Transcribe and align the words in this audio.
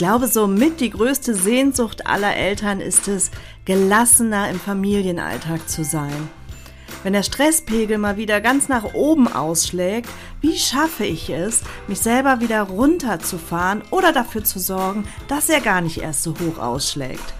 Glaube, 0.00 0.28
somit 0.28 0.80
die 0.80 0.88
größte 0.88 1.34
Sehnsucht 1.34 2.06
aller 2.06 2.34
Eltern 2.34 2.80
ist 2.80 3.06
es, 3.06 3.30
gelassener 3.66 4.48
im 4.48 4.58
Familienalltag 4.58 5.68
zu 5.68 5.84
sein. 5.84 6.30
Wenn 7.02 7.12
der 7.12 7.22
Stresspegel 7.22 7.98
mal 7.98 8.16
wieder 8.16 8.40
ganz 8.40 8.68
nach 8.68 8.94
oben 8.94 9.30
ausschlägt, 9.30 10.08
wie 10.40 10.56
schaffe 10.56 11.04
ich 11.04 11.28
es, 11.28 11.60
mich 11.86 12.00
selber 12.00 12.40
wieder 12.40 12.62
runterzufahren 12.62 13.82
oder 13.90 14.12
dafür 14.12 14.42
zu 14.42 14.58
sorgen, 14.58 15.04
dass 15.28 15.50
er 15.50 15.60
gar 15.60 15.82
nicht 15.82 15.98
erst 15.98 16.22
so 16.22 16.34
hoch 16.40 16.58
ausschlägt? 16.58 17.34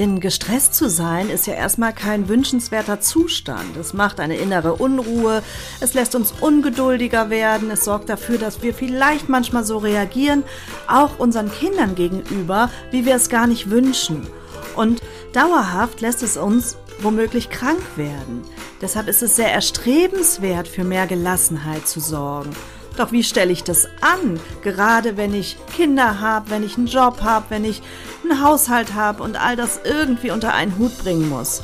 Denn 0.00 0.18
gestresst 0.18 0.72
zu 0.72 0.88
sein 0.88 1.28
ist 1.28 1.46
ja 1.46 1.52
erstmal 1.52 1.92
kein 1.92 2.30
wünschenswerter 2.30 3.02
Zustand. 3.02 3.76
Es 3.76 3.92
macht 3.92 4.18
eine 4.18 4.38
innere 4.38 4.76
Unruhe, 4.76 5.42
es 5.80 5.92
lässt 5.92 6.14
uns 6.14 6.32
ungeduldiger 6.40 7.28
werden, 7.28 7.70
es 7.70 7.84
sorgt 7.84 8.08
dafür, 8.08 8.38
dass 8.38 8.62
wir 8.62 8.72
vielleicht 8.72 9.28
manchmal 9.28 9.62
so 9.62 9.76
reagieren, 9.76 10.42
auch 10.88 11.18
unseren 11.18 11.52
Kindern 11.52 11.96
gegenüber, 11.96 12.70
wie 12.90 13.04
wir 13.04 13.14
es 13.14 13.28
gar 13.28 13.46
nicht 13.46 13.68
wünschen. 13.68 14.26
Und 14.74 15.02
dauerhaft 15.34 16.00
lässt 16.00 16.22
es 16.22 16.38
uns 16.38 16.78
womöglich 17.00 17.50
krank 17.50 17.82
werden. 17.96 18.40
Deshalb 18.80 19.06
ist 19.06 19.22
es 19.22 19.36
sehr 19.36 19.52
erstrebenswert, 19.52 20.66
für 20.66 20.82
mehr 20.82 21.06
Gelassenheit 21.08 21.86
zu 21.86 22.00
sorgen. 22.00 22.56
Doch 22.96 23.12
wie 23.12 23.22
stelle 23.22 23.52
ich 23.52 23.64
das 23.64 23.88
an? 24.00 24.40
Gerade 24.62 25.16
wenn 25.16 25.32
ich 25.34 25.56
Kinder 25.74 26.20
habe, 26.20 26.50
wenn 26.50 26.64
ich 26.64 26.76
einen 26.76 26.86
Job 26.86 27.22
habe, 27.22 27.46
wenn 27.48 27.64
ich 27.64 27.82
einen 28.22 28.42
Haushalt 28.42 28.94
habe 28.94 29.22
und 29.22 29.40
all 29.40 29.56
das 29.56 29.80
irgendwie 29.84 30.30
unter 30.30 30.54
einen 30.54 30.76
Hut 30.78 30.96
bringen 30.98 31.28
muss. 31.28 31.62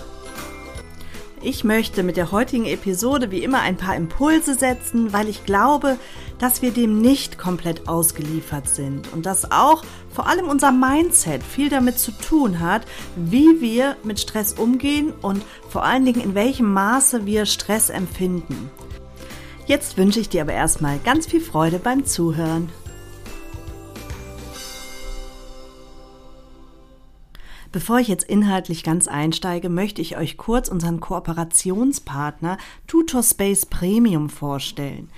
Ich 1.43 1.63
möchte 1.63 2.03
mit 2.03 2.17
der 2.17 2.33
heutigen 2.33 2.65
Episode 2.65 3.31
wie 3.31 3.45
immer 3.45 3.61
ein 3.61 3.77
paar 3.77 3.95
Impulse 3.95 4.55
setzen, 4.55 5.13
weil 5.13 5.29
ich 5.29 5.45
glaube, 5.45 5.99
dass 6.39 6.63
wir 6.63 6.71
dem 6.71 7.01
nicht 7.01 7.39
komplett 7.39 7.89
ausgeliefert 7.89 8.69
sind 8.69 9.13
und 9.13 9.27
dass 9.27 9.53
auch 9.53 9.85
vor 10.13 10.27
allem 10.27 10.49
unser 10.49 10.73
Mindset 10.73 11.43
viel 11.43 11.69
damit 11.69 11.99
zu 11.99 12.11
tun 12.11 12.61
hat, 12.61 12.83
wie 13.17 13.61
wir 13.61 13.97
mit 14.03 14.19
Stress 14.19 14.55
umgehen 14.55 15.13
und 15.23 15.43
vor 15.69 15.85
allen 15.85 16.05
Dingen 16.05 16.21
in 16.21 16.35
welchem 16.35 16.73
Maße 16.73 17.27
wir 17.27 17.47
Stress 17.47 17.91
empfinden. 17.91 18.71
Jetzt 19.67 19.97
wünsche 19.97 20.21
ich 20.21 20.29
dir 20.29 20.43
aber 20.43 20.53
erstmal 20.53 20.99
ganz 21.01 21.27
viel 21.27 21.41
Freude 21.41 21.81
beim 21.81 22.05
Zuhören. 22.05 22.69
Bevor 27.73 27.99
ich 27.99 28.07
jetzt 28.07 28.25
inhaltlich 28.25 28.85
ganz 28.85 29.09
einsteige, 29.09 29.69
möchte 29.69 30.01
ich 30.01 30.17
euch 30.17 30.37
kurz 30.37 30.69
unseren 30.69 31.01
Kooperationspartner 31.01 32.59
Tutorspace 32.87 33.67
Premium 33.67 34.31
vorstellen. 34.31 35.11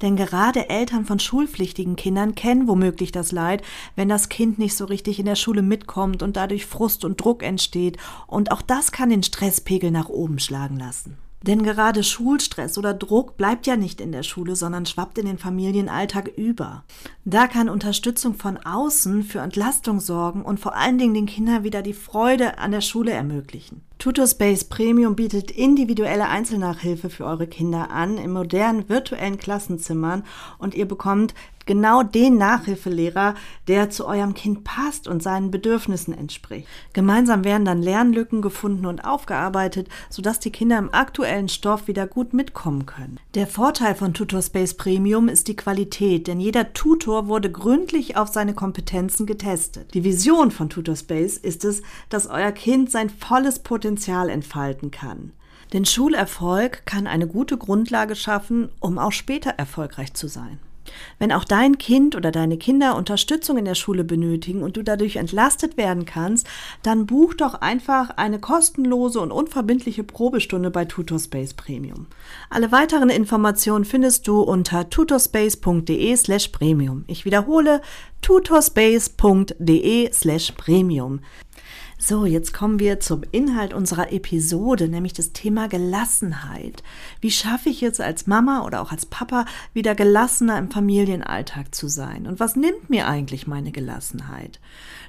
Denn 0.00 0.14
gerade 0.14 0.70
Eltern 0.70 1.04
von 1.04 1.18
schulpflichtigen 1.18 1.96
Kindern 1.96 2.36
kennen 2.36 2.68
womöglich 2.68 3.10
das 3.10 3.32
Leid, 3.32 3.62
wenn 3.96 4.08
das 4.08 4.28
Kind 4.28 4.60
nicht 4.60 4.76
so 4.76 4.84
richtig 4.84 5.18
in 5.18 5.26
der 5.26 5.34
Schule 5.34 5.60
mitkommt 5.60 6.22
und 6.22 6.36
dadurch 6.36 6.66
Frust 6.66 7.04
und 7.04 7.20
Druck 7.20 7.42
entsteht. 7.42 7.98
Und 8.28 8.52
auch 8.52 8.62
das 8.62 8.92
kann 8.92 9.10
den 9.10 9.24
Stresspegel 9.24 9.90
nach 9.90 10.08
oben 10.08 10.38
schlagen 10.38 10.78
lassen. 10.78 11.18
Denn 11.42 11.62
gerade 11.62 12.02
Schulstress 12.02 12.78
oder 12.78 12.94
Druck 12.94 13.36
bleibt 13.36 13.66
ja 13.66 13.76
nicht 13.76 14.00
in 14.00 14.12
der 14.12 14.22
Schule, 14.24 14.56
sondern 14.56 14.86
schwappt 14.86 15.18
in 15.18 15.26
den 15.26 15.38
Familienalltag 15.38 16.28
über. 16.36 16.84
Da 17.24 17.46
kann 17.46 17.68
Unterstützung 17.68 18.34
von 18.34 18.56
außen 18.56 19.22
für 19.22 19.38
Entlastung 19.38 20.00
sorgen 20.00 20.42
und 20.42 20.58
vor 20.58 20.74
allen 20.76 20.98
Dingen 20.98 21.14
den 21.14 21.26
Kindern 21.26 21.64
wieder 21.64 21.82
die 21.82 21.94
Freude 21.94 22.58
an 22.58 22.72
der 22.72 22.80
Schule 22.80 23.12
ermöglichen. 23.12 23.87
Tutorspace 23.98 24.62
Premium 24.62 25.16
bietet 25.16 25.50
individuelle 25.50 26.28
Einzelnachhilfe 26.28 27.10
für 27.10 27.24
eure 27.24 27.48
Kinder 27.48 27.90
an 27.90 28.16
in 28.16 28.30
modernen 28.30 28.88
virtuellen 28.88 29.38
Klassenzimmern 29.38 30.24
und 30.58 30.76
ihr 30.76 30.86
bekommt 30.86 31.34
genau 31.68 32.02
den 32.02 32.38
Nachhilfelehrer, 32.38 33.34
der 33.68 33.90
zu 33.90 34.06
eurem 34.06 34.32
Kind 34.32 34.64
passt 34.64 35.06
und 35.06 35.22
seinen 35.22 35.50
Bedürfnissen 35.50 36.16
entspricht. 36.16 36.66
Gemeinsam 36.94 37.44
werden 37.44 37.66
dann 37.66 37.82
Lernlücken 37.82 38.40
gefunden 38.40 38.86
und 38.86 39.04
aufgearbeitet, 39.04 39.88
sodass 40.08 40.40
die 40.40 40.50
Kinder 40.50 40.78
im 40.78 40.94
aktuellen 40.94 41.48
Stoff 41.48 41.86
wieder 41.86 42.06
gut 42.06 42.32
mitkommen 42.32 42.86
können. 42.86 43.20
Der 43.34 43.46
Vorteil 43.46 43.94
von 43.94 44.14
Tutorspace 44.14 44.74
Premium 44.74 45.28
ist 45.28 45.46
die 45.46 45.56
Qualität, 45.56 46.26
denn 46.26 46.40
jeder 46.40 46.72
Tutor 46.72 47.28
wurde 47.28 47.52
gründlich 47.52 48.16
auf 48.16 48.28
seine 48.28 48.54
Kompetenzen 48.54 49.26
getestet. 49.26 49.92
Die 49.92 50.04
Vision 50.04 50.50
von 50.50 50.70
Tutorspace 50.70 51.36
ist 51.36 51.66
es, 51.66 51.82
dass 52.08 52.28
euer 52.28 52.52
Kind 52.52 52.90
sein 52.90 53.10
volles 53.10 53.58
Potenzial 53.58 53.87
entfalten 53.96 54.90
kann. 54.90 55.32
Denn 55.72 55.84
Schulerfolg 55.84 56.86
kann 56.86 57.06
eine 57.06 57.26
gute 57.26 57.58
Grundlage 57.58 58.16
schaffen, 58.16 58.70
um 58.80 58.98
auch 58.98 59.12
später 59.12 59.50
erfolgreich 59.50 60.14
zu 60.14 60.28
sein. 60.28 60.58
Wenn 61.18 61.32
auch 61.32 61.44
dein 61.44 61.78
Kind 61.78 62.14
oder 62.16 62.30
deine 62.30 62.56
Kinder 62.56 62.96
Unterstützung 62.96 63.58
in 63.58 63.64
der 63.64 63.74
Schule 63.74 64.04
benötigen 64.04 64.62
und 64.62 64.76
du 64.76 64.82
dadurch 64.82 65.16
entlastet 65.16 65.76
werden 65.76 66.06
kannst, 66.06 66.46
dann 66.82 67.06
buch 67.06 67.34
doch 67.34 67.54
einfach 67.54 68.10
eine 68.10 68.38
kostenlose 68.38 69.18
und 69.20 69.32
unverbindliche 69.32 70.04
Probestunde 70.04 70.70
bei 70.70 70.84
Tutorspace 70.84 71.54
Premium. 71.54 72.06
Alle 72.50 72.70
weiteren 72.72 73.08
Informationen 73.10 73.84
findest 73.84 74.28
du 74.28 74.40
unter 74.40 74.90
tutorspace.de/slash 74.90 76.48
premium. 76.48 77.04
Ich 77.06 77.24
wiederhole 77.24 77.80
tutorspace.de/slash 78.22 80.52
premium. 80.52 81.20
So, 82.00 82.24
jetzt 82.24 82.54
kommen 82.54 82.78
wir 82.78 83.00
zum 83.00 83.24
Inhalt 83.32 83.74
unserer 83.74 84.12
Episode, 84.12 84.88
nämlich 84.88 85.14
das 85.14 85.32
Thema 85.32 85.66
Gelassenheit. 85.66 86.84
Wie 87.20 87.32
schaffe 87.32 87.70
ich 87.70 87.80
jetzt 87.80 88.00
als 88.00 88.28
Mama 88.28 88.64
oder 88.64 88.80
auch 88.80 88.92
als 88.92 89.04
Papa 89.04 89.46
wieder 89.74 89.96
gelassener 89.96 90.58
im 90.58 90.70
Familienalltag 90.70 91.74
zu 91.74 91.88
sein? 91.88 92.28
Und 92.28 92.38
was 92.38 92.54
nimmt 92.54 92.88
mir 92.88 93.08
eigentlich 93.08 93.48
meine 93.48 93.72
Gelassenheit? 93.72 94.60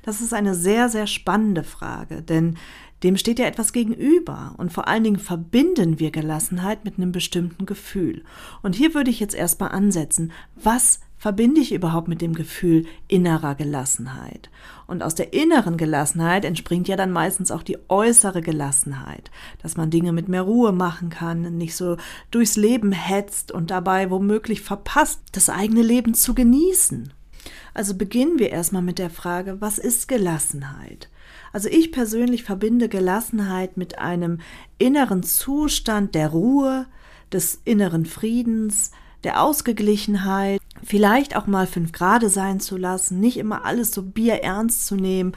Das 0.01 0.19
ist 0.19 0.33
eine 0.33 0.55
sehr, 0.55 0.89
sehr 0.89 1.05
spannende 1.05 1.63
Frage, 1.63 2.23
denn 2.23 2.57
dem 3.03 3.17
steht 3.17 3.37
ja 3.37 3.45
etwas 3.45 3.71
gegenüber 3.71 4.55
und 4.57 4.73
vor 4.73 4.87
allen 4.87 5.03
Dingen 5.03 5.19
verbinden 5.19 5.99
wir 5.99 6.09
Gelassenheit 6.09 6.85
mit 6.85 6.97
einem 6.97 7.11
bestimmten 7.11 7.67
Gefühl. 7.67 8.23
Und 8.63 8.75
hier 8.75 8.95
würde 8.95 9.11
ich 9.11 9.19
jetzt 9.19 9.35
erstmal 9.35 9.71
ansetzen, 9.71 10.31
was 10.55 11.01
verbinde 11.19 11.61
ich 11.61 11.73
überhaupt 11.73 12.07
mit 12.07 12.21
dem 12.21 12.33
Gefühl 12.33 12.87
innerer 13.07 13.53
Gelassenheit? 13.53 14.49
Und 14.87 15.03
aus 15.03 15.13
der 15.13 15.33
inneren 15.33 15.77
Gelassenheit 15.77 16.45
entspringt 16.45 16.87
ja 16.87 16.95
dann 16.95 17.11
meistens 17.11 17.51
auch 17.51 17.61
die 17.61 17.77
äußere 17.89 18.41
Gelassenheit, 18.41 19.29
dass 19.61 19.77
man 19.77 19.91
Dinge 19.91 20.13
mit 20.13 20.27
mehr 20.29 20.41
Ruhe 20.41 20.71
machen 20.71 21.09
kann, 21.09 21.57
nicht 21.57 21.75
so 21.75 21.97
durchs 22.31 22.55
Leben 22.55 22.91
hetzt 22.91 23.51
und 23.51 23.69
dabei 23.69 24.09
womöglich 24.09 24.61
verpasst, 24.61 25.21
das 25.33 25.49
eigene 25.49 25.83
Leben 25.83 26.15
zu 26.15 26.33
genießen. 26.33 27.13
Also 27.73 27.95
beginnen 27.95 28.39
wir 28.39 28.49
erstmal 28.49 28.81
mit 28.81 28.97
der 28.97 29.09
Frage, 29.09 29.61
was 29.61 29.77
ist 29.77 30.07
Gelassenheit? 30.07 31.09
Also 31.51 31.69
ich 31.69 31.91
persönlich 31.91 32.43
verbinde 32.43 32.89
Gelassenheit 32.89 33.77
mit 33.77 33.99
einem 33.99 34.39
inneren 34.77 35.23
Zustand 35.23 36.15
der 36.15 36.29
Ruhe, 36.29 36.87
des 37.31 37.61
inneren 37.63 38.05
Friedens, 38.05 38.91
der 39.23 39.43
Ausgeglichenheit, 39.43 40.61
vielleicht 40.89 41.35
auch 41.35 41.45
mal 41.45 41.67
fünf 41.67 41.91
Grade 41.91 42.29
sein 42.29 42.59
zu 42.59 42.75
lassen, 42.75 43.19
nicht 43.19 43.37
immer 43.37 43.63
alles 43.63 43.91
so 43.91 44.01
bierernst 44.01 44.87
zu 44.87 44.95
nehmen. 44.95 45.33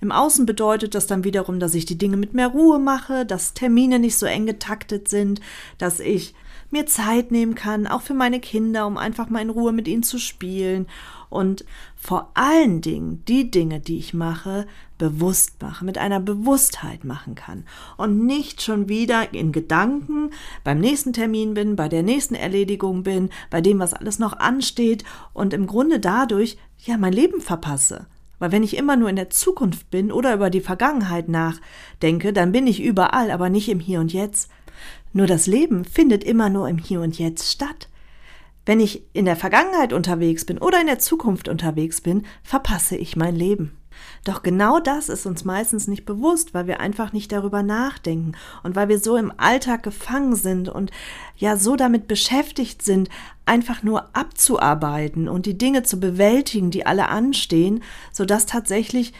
Im 0.00 0.10
Außen 0.10 0.44
bedeutet 0.44 0.96
das 0.96 1.06
dann 1.06 1.22
wiederum, 1.22 1.60
dass 1.60 1.76
ich 1.76 1.86
die 1.86 1.96
Dinge 1.96 2.16
mit 2.16 2.34
mehr 2.34 2.48
Ruhe 2.48 2.80
mache, 2.80 3.24
dass 3.24 3.54
Termine 3.54 4.00
nicht 4.00 4.18
so 4.18 4.26
eng 4.26 4.44
getaktet 4.46 5.08
sind, 5.08 5.40
dass 5.78 6.00
ich 6.00 6.34
mir 6.70 6.86
Zeit 6.86 7.30
nehmen 7.30 7.54
kann, 7.54 7.86
auch 7.86 8.02
für 8.02 8.14
meine 8.14 8.40
Kinder, 8.40 8.86
um 8.86 8.96
einfach 8.96 9.28
mal 9.30 9.40
in 9.40 9.50
Ruhe 9.50 9.72
mit 9.72 9.88
ihnen 9.88 10.02
zu 10.02 10.18
spielen 10.18 10.86
und 11.30 11.64
vor 11.96 12.30
allen 12.34 12.80
Dingen 12.80 13.22
die 13.26 13.50
Dinge, 13.50 13.80
die 13.80 13.98
ich 13.98 14.14
mache, 14.14 14.66
bewusst 14.98 15.60
mache, 15.60 15.84
mit 15.84 15.98
einer 15.98 16.20
Bewusstheit 16.20 17.04
machen 17.04 17.34
kann 17.34 17.64
und 17.96 18.26
nicht 18.26 18.62
schon 18.62 18.88
wieder 18.88 19.32
in 19.32 19.52
Gedanken 19.52 20.30
beim 20.64 20.78
nächsten 20.78 21.12
Termin 21.12 21.54
bin, 21.54 21.76
bei 21.76 21.88
der 21.88 22.02
nächsten 22.02 22.34
Erledigung 22.34 23.02
bin, 23.02 23.30
bei 23.50 23.60
dem, 23.60 23.78
was 23.78 23.94
alles 23.94 24.18
noch 24.18 24.38
ansteht 24.38 25.04
und 25.32 25.54
im 25.54 25.66
Grunde 25.66 26.00
dadurch 26.00 26.58
ja 26.78 26.96
mein 26.96 27.12
Leben 27.12 27.40
verpasse. 27.40 28.06
Weil 28.38 28.52
wenn 28.52 28.62
ich 28.62 28.76
immer 28.76 28.96
nur 28.96 29.10
in 29.10 29.16
der 29.16 29.30
Zukunft 29.30 29.90
bin 29.90 30.12
oder 30.12 30.34
über 30.34 30.50
die 30.50 30.60
Vergangenheit 30.60 31.28
nachdenke, 31.28 32.32
dann 32.32 32.52
bin 32.52 32.66
ich 32.66 32.82
überall, 32.82 33.30
aber 33.30 33.50
nicht 33.50 33.68
im 33.68 33.80
Hier 33.80 34.00
und 34.00 34.12
Jetzt. 34.12 34.48
Nur 35.12 35.26
das 35.26 35.46
Leben 35.46 35.84
findet 35.84 36.24
immer 36.24 36.48
nur 36.48 36.68
im 36.68 36.78
Hier 36.78 37.00
und 37.00 37.18
Jetzt 37.18 37.50
statt. 37.50 37.88
Wenn 38.66 38.80
ich 38.80 39.02
in 39.14 39.24
der 39.24 39.36
Vergangenheit 39.36 39.92
unterwegs 39.92 40.44
bin 40.44 40.58
oder 40.58 40.80
in 40.80 40.86
der 40.86 40.98
Zukunft 40.98 41.48
unterwegs 41.48 42.02
bin, 42.02 42.26
verpasse 42.42 42.96
ich 42.96 43.16
mein 43.16 43.34
Leben. 43.34 43.78
Doch 44.24 44.42
genau 44.42 44.78
das 44.78 45.08
ist 45.08 45.26
uns 45.26 45.44
meistens 45.44 45.88
nicht 45.88 46.04
bewusst, 46.04 46.54
weil 46.54 46.66
wir 46.66 46.80
einfach 46.80 47.12
nicht 47.12 47.32
darüber 47.32 47.62
nachdenken 47.62 48.32
und 48.62 48.76
weil 48.76 48.88
wir 48.88 48.98
so 48.98 49.16
im 49.16 49.32
Alltag 49.36 49.82
gefangen 49.82 50.36
sind 50.36 50.68
und 50.68 50.90
ja 51.36 51.56
so 51.56 51.76
damit 51.76 52.08
beschäftigt 52.08 52.82
sind, 52.82 53.08
einfach 53.46 53.82
nur 53.82 54.14
abzuarbeiten 54.14 55.28
und 55.28 55.46
die 55.46 55.56
Dinge 55.56 55.82
zu 55.82 55.98
bewältigen, 55.98 56.70
die 56.70 56.86
alle 56.86 57.08
anstehen, 57.08 57.82
sodass 58.12 58.46
tatsächlich 58.46 59.12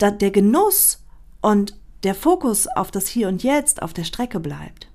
der 0.00 0.30
Genuss 0.30 1.04
und 1.42 1.76
der 2.04 2.14
Fokus 2.14 2.68
auf 2.68 2.90
das 2.90 3.08
Hier 3.08 3.28
und 3.28 3.42
Jetzt 3.42 3.82
auf 3.82 3.92
der 3.92 4.04
Strecke 4.04 4.40
bleibt. 4.40 4.87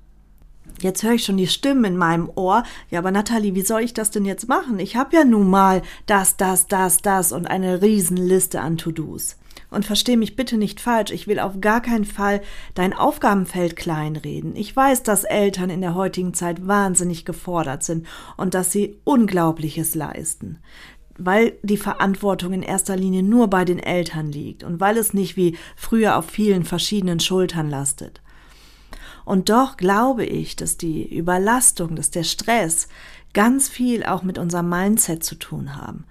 Jetzt 0.84 1.02
höre 1.02 1.14
ich 1.14 1.24
schon 1.24 1.38
die 1.38 1.48
Stimmen 1.48 1.86
in 1.86 1.98
meinem 1.98 2.30
Ohr. 2.36 2.64
Ja, 2.92 3.00
aber 3.00 3.12
Nathalie, 3.12 3.56
wie 3.56 3.62
soll 3.62 3.82
ich 3.82 3.94
das 3.94 4.12
denn 4.12 4.26
jetzt 4.26 4.50
machen? 4.50 4.80
Ich 4.80 4.98
habe 4.98 5.16
ja 5.16 5.24
nun 5.24 5.50
mal 5.50 5.82
das, 6.06 6.36
das, 6.36 6.68
das, 6.68 6.98
das 6.98 7.32
und 7.32 7.48
eine 7.48 7.82
Riesenliste 7.82 8.60
an 8.60 8.78
To-Dos. 8.78 9.38
Und 9.70 9.86
versteh 9.86 10.18
mich 10.18 10.36
bitte 10.36 10.58
nicht 10.58 10.82
falsch, 10.82 11.12
ich 11.12 11.26
will 11.26 11.40
auf 11.40 11.60
gar 11.60 11.82
keinen 11.82 12.06
Fall 12.06 12.42
dein 12.76 12.94
Aufgabenfeld 12.94 13.76
kleinreden. 13.76 14.56
Ich 14.56 14.76
weiß, 14.76 15.02
dass 15.02 15.24
Eltern 15.24 15.72
in 15.72 15.82
der 15.82 15.96
heutigen 15.96 16.36
Zeit 16.36 16.68
wahnsinnig 16.68 17.26
gefordert 17.26 17.82
sind 17.82 18.06
und 18.38 18.54
dass 18.54 18.72
sie 18.72 18.98
Unglaubliches 19.04 19.96
leisten 19.96 20.60
weil 21.16 21.60
die 21.62 21.78
Verantwortung 21.78 22.54
in 22.54 22.64
erster 22.64 22.96
Linie 22.96 23.22
nur 23.22 23.48
bei 23.48 23.66
den 23.66 23.78
Eltern 23.78 24.32
liegt 24.32 24.64
und 24.64 24.80
weil 24.80 24.98
es 24.98 25.14
nicht 25.14 25.38
wie 25.38 25.56
früher 25.76 26.18
auf 26.18 26.26
vielen 26.26 26.64
verschiedenen 26.64 27.20
Schultern 27.20 27.70
lastet. 27.70 28.23
Und 29.26 29.50
doch 29.50 29.78
glaube 29.78 30.26
ich, 30.26 30.56
dass 30.56 30.78
die 30.78 31.04
Überlastung, 31.16 31.96
dass 31.96 32.12
der 32.12 32.24
Stress 32.24 32.88
ganz 33.34 33.70
viel 33.70 34.04
auch 34.04 34.24
mit 34.24 34.38
unserem 34.38 34.70
Mindset 34.70 35.24
zu 35.24 35.36
tun 35.36 35.76
haben. 35.76 36.06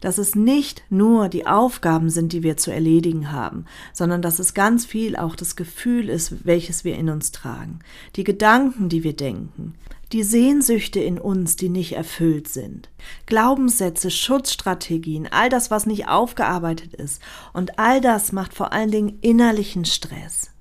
Dass 0.00 0.18
es 0.18 0.36
nicht 0.36 0.84
nur 0.90 1.28
die 1.28 1.46
Aufgaben 1.46 2.08
sind, 2.08 2.32
die 2.32 2.44
wir 2.44 2.56
zu 2.56 2.70
erledigen 2.70 3.32
haben, 3.32 3.64
sondern 3.92 4.22
dass 4.22 4.38
es 4.38 4.54
ganz 4.54 4.86
viel 4.86 5.16
auch 5.16 5.34
das 5.34 5.56
Gefühl 5.56 6.08
ist, 6.08 6.46
welches 6.46 6.84
wir 6.84 6.96
in 6.96 7.10
uns 7.10 7.32
tragen, 7.32 7.80
die 8.14 8.22
Gedanken, 8.22 8.88
die 8.88 9.02
wir 9.02 9.16
denken, 9.16 9.74
die 10.12 10.22
Sehnsüchte 10.22 11.00
in 11.00 11.18
uns, 11.18 11.56
die 11.56 11.68
nicht 11.68 11.92
erfüllt 11.96 12.48
sind, 12.48 12.88
Glaubenssätze, 13.26 14.10
Schutzstrategien, 14.10 15.28
all 15.30 15.48
das, 15.48 15.70
was 15.70 15.84
nicht 15.84 16.08
aufgearbeitet 16.08 16.94
ist, 16.94 17.20
und 17.52 17.78
all 17.78 18.00
das 18.00 18.32
macht 18.32 18.54
vor 18.54 18.72
allen 18.72 18.90
Dingen 18.90 19.18
innerlichen 19.20 19.84
Stress. 19.84 20.52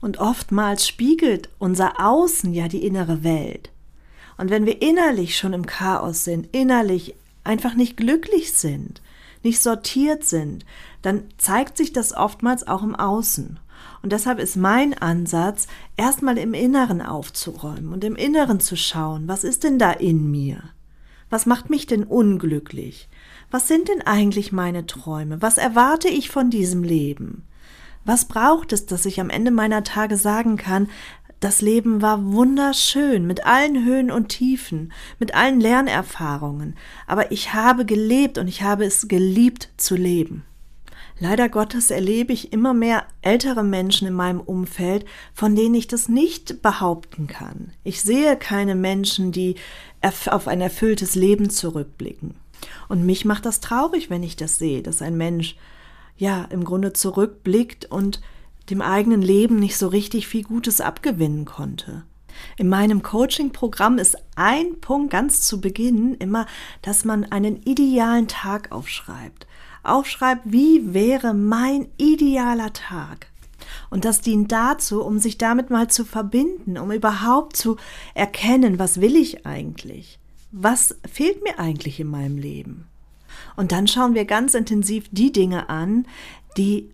Und 0.00 0.18
oftmals 0.18 0.88
spiegelt 0.88 1.50
unser 1.58 2.00
Außen 2.00 2.54
ja 2.54 2.68
die 2.68 2.84
innere 2.84 3.22
Welt. 3.22 3.70
Und 4.38 4.48
wenn 4.50 4.64
wir 4.64 4.80
innerlich 4.80 5.36
schon 5.36 5.52
im 5.52 5.66
Chaos 5.66 6.24
sind, 6.24 6.48
innerlich 6.52 7.14
einfach 7.44 7.74
nicht 7.74 7.96
glücklich 7.96 8.52
sind, 8.54 9.02
nicht 9.42 9.60
sortiert 9.60 10.24
sind, 10.24 10.64
dann 11.02 11.24
zeigt 11.38 11.76
sich 11.76 11.92
das 11.92 12.14
oftmals 12.14 12.66
auch 12.66 12.82
im 12.82 12.94
Außen. 12.94 13.58
Und 14.02 14.12
deshalb 14.12 14.38
ist 14.38 14.56
mein 14.56 14.94
Ansatz, 14.94 15.66
erstmal 15.96 16.38
im 16.38 16.54
Inneren 16.54 17.02
aufzuräumen 17.02 17.92
und 17.92 18.04
im 18.04 18.16
Inneren 18.16 18.60
zu 18.60 18.76
schauen, 18.76 19.28
was 19.28 19.44
ist 19.44 19.64
denn 19.64 19.78
da 19.78 19.92
in 19.92 20.30
mir? 20.30 20.62
Was 21.28 21.46
macht 21.46 21.70
mich 21.70 21.86
denn 21.86 22.04
unglücklich? 22.04 23.08
Was 23.50 23.68
sind 23.68 23.88
denn 23.88 24.02
eigentlich 24.02 24.52
meine 24.52 24.86
Träume? 24.86 25.42
Was 25.42 25.58
erwarte 25.58 26.08
ich 26.08 26.30
von 26.30 26.50
diesem 26.50 26.82
Leben? 26.82 27.44
Was 28.04 28.24
braucht 28.24 28.72
es, 28.72 28.86
dass 28.86 29.06
ich 29.06 29.20
am 29.20 29.30
Ende 29.30 29.50
meiner 29.50 29.84
Tage 29.84 30.16
sagen 30.16 30.56
kann, 30.56 30.88
das 31.40 31.62
Leben 31.62 32.02
war 32.02 32.22
wunderschön, 32.32 33.26
mit 33.26 33.46
allen 33.46 33.84
Höhen 33.84 34.10
und 34.10 34.28
Tiefen, 34.28 34.92
mit 35.18 35.34
allen 35.34 35.58
Lernerfahrungen, 35.58 36.76
aber 37.06 37.32
ich 37.32 37.54
habe 37.54 37.86
gelebt 37.86 38.36
und 38.36 38.46
ich 38.46 38.62
habe 38.62 38.84
es 38.84 39.08
geliebt 39.08 39.70
zu 39.78 39.96
leben. 39.96 40.44
Leider 41.18 41.50
Gottes 41.50 41.90
erlebe 41.90 42.32
ich 42.32 42.52
immer 42.52 42.72
mehr 42.72 43.04
ältere 43.20 43.62
Menschen 43.62 44.08
in 44.08 44.14
meinem 44.14 44.40
Umfeld, 44.40 45.04
von 45.34 45.54
denen 45.54 45.74
ich 45.74 45.86
das 45.86 46.08
nicht 46.08 46.62
behaupten 46.62 47.26
kann. 47.26 47.72
Ich 47.84 48.00
sehe 48.00 48.36
keine 48.36 48.74
Menschen, 48.74 49.30
die 49.30 49.56
auf 50.02 50.48
ein 50.48 50.62
erfülltes 50.62 51.14
Leben 51.14 51.50
zurückblicken. 51.50 52.34
Und 52.88 53.04
mich 53.04 53.26
macht 53.26 53.44
das 53.44 53.60
traurig, 53.60 54.08
wenn 54.08 54.22
ich 54.22 54.36
das 54.36 54.58
sehe, 54.58 54.82
dass 54.82 55.02
ein 55.02 55.16
Mensch 55.16 55.56
ja 56.20 56.44
im 56.50 56.64
Grunde 56.64 56.92
zurückblickt 56.92 57.86
und 57.86 58.20
dem 58.68 58.82
eigenen 58.82 59.22
Leben 59.22 59.56
nicht 59.56 59.76
so 59.76 59.88
richtig 59.88 60.28
viel 60.28 60.44
Gutes 60.44 60.80
abgewinnen 60.80 61.44
konnte. 61.44 62.04
In 62.56 62.68
meinem 62.68 63.02
Coaching-Programm 63.02 63.98
ist 63.98 64.16
ein 64.36 64.80
Punkt 64.80 65.10
ganz 65.10 65.42
zu 65.42 65.60
Beginn 65.60 66.14
immer, 66.14 66.46
dass 66.82 67.04
man 67.04 67.24
einen 67.24 67.62
idealen 67.62 68.28
Tag 68.28 68.70
aufschreibt. 68.70 69.46
Aufschreibt, 69.82 70.42
wie 70.44 70.94
wäre 70.94 71.34
mein 71.34 71.88
idealer 71.96 72.72
Tag? 72.72 73.28
Und 73.88 74.04
das 74.04 74.20
dient 74.20 74.52
dazu, 74.52 75.02
um 75.02 75.18
sich 75.18 75.38
damit 75.38 75.70
mal 75.70 75.88
zu 75.88 76.04
verbinden, 76.04 76.78
um 76.78 76.92
überhaupt 76.92 77.56
zu 77.56 77.76
erkennen, 78.14 78.78
was 78.78 79.00
will 79.00 79.16
ich 79.16 79.46
eigentlich? 79.46 80.18
Was 80.52 80.96
fehlt 81.10 81.42
mir 81.42 81.58
eigentlich 81.58 82.00
in 82.00 82.08
meinem 82.08 82.36
Leben? 82.36 82.86
Und 83.56 83.72
dann 83.72 83.86
schauen 83.86 84.14
wir 84.14 84.24
ganz 84.24 84.54
intensiv 84.54 85.08
die 85.10 85.32
Dinge 85.32 85.68
an, 85.68 86.06
die 86.56 86.90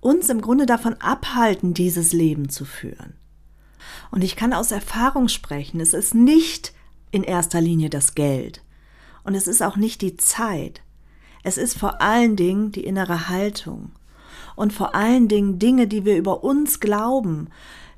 uns 0.00 0.28
im 0.28 0.40
Grunde 0.40 0.66
davon 0.66 0.94
abhalten, 0.94 1.74
dieses 1.74 2.12
Leben 2.12 2.48
zu 2.48 2.64
führen. 2.64 3.14
Und 4.10 4.24
ich 4.24 4.36
kann 4.36 4.52
aus 4.52 4.72
Erfahrung 4.72 5.28
sprechen, 5.28 5.80
es 5.80 5.94
ist 5.94 6.14
nicht 6.14 6.72
in 7.10 7.22
erster 7.22 7.60
Linie 7.60 7.90
das 7.90 8.14
Geld 8.14 8.62
und 9.24 9.34
es 9.34 9.46
ist 9.46 9.62
auch 9.62 9.76
nicht 9.76 10.00
die 10.02 10.16
Zeit. 10.16 10.82
Es 11.42 11.58
ist 11.58 11.78
vor 11.78 12.00
allen 12.02 12.36
Dingen 12.36 12.72
die 12.72 12.84
innere 12.84 13.28
Haltung 13.28 13.92
und 14.56 14.72
vor 14.72 14.94
allen 14.94 15.28
Dingen 15.28 15.58
Dinge, 15.58 15.86
die 15.86 16.04
wir 16.04 16.16
über 16.16 16.44
uns 16.44 16.80
glauben, 16.80 17.48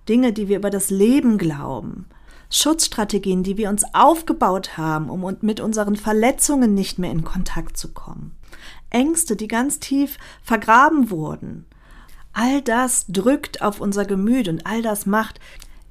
Dinge, 0.09 0.33
die 0.33 0.49
wir 0.49 0.57
über 0.57 0.71
das 0.71 0.91
Leben 0.91 1.39
glauben, 1.39 2.07
Schutzstrategien, 2.53 3.43
die 3.43 3.57
wir 3.57 3.71
uns 3.71 3.83
aufgebaut 3.95 4.77
haben, 4.77 5.09
um 5.09 5.37
mit 5.41 5.61
unseren 5.61 5.97
Verletzungen 5.97 6.75
nicht 6.75 6.99
mehr 6.99 7.11
in 7.11 7.25
Kontakt 7.25 7.77
zu 7.77 7.93
kommen. 7.93 8.37
Ängste, 8.91 9.37
die 9.37 9.49
ganz 9.49 9.81
tief 9.81 10.19
vergraben 10.43 11.11
wurden. 11.11 11.67
All 12.35 12.61
das 12.61 13.07
drückt 13.09 13.63
auf 13.63 13.81
unser 13.81 14.05
Gemüt 14.05 14.49
und 14.49 14.67
all 14.67 14.83
das 14.83 15.07
macht 15.07 15.41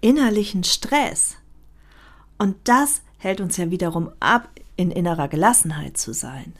innerlichen 0.01 0.63
Stress. 0.63 1.37
Und 2.37 2.55
das 2.63 3.01
hält 3.17 3.41
uns 3.41 3.57
ja 3.57 3.69
wiederum 3.69 4.11
ab, 4.19 4.49
in 4.75 4.91
innerer 4.91 5.27
Gelassenheit 5.27 5.97
zu 5.97 6.13
sein. 6.13 6.53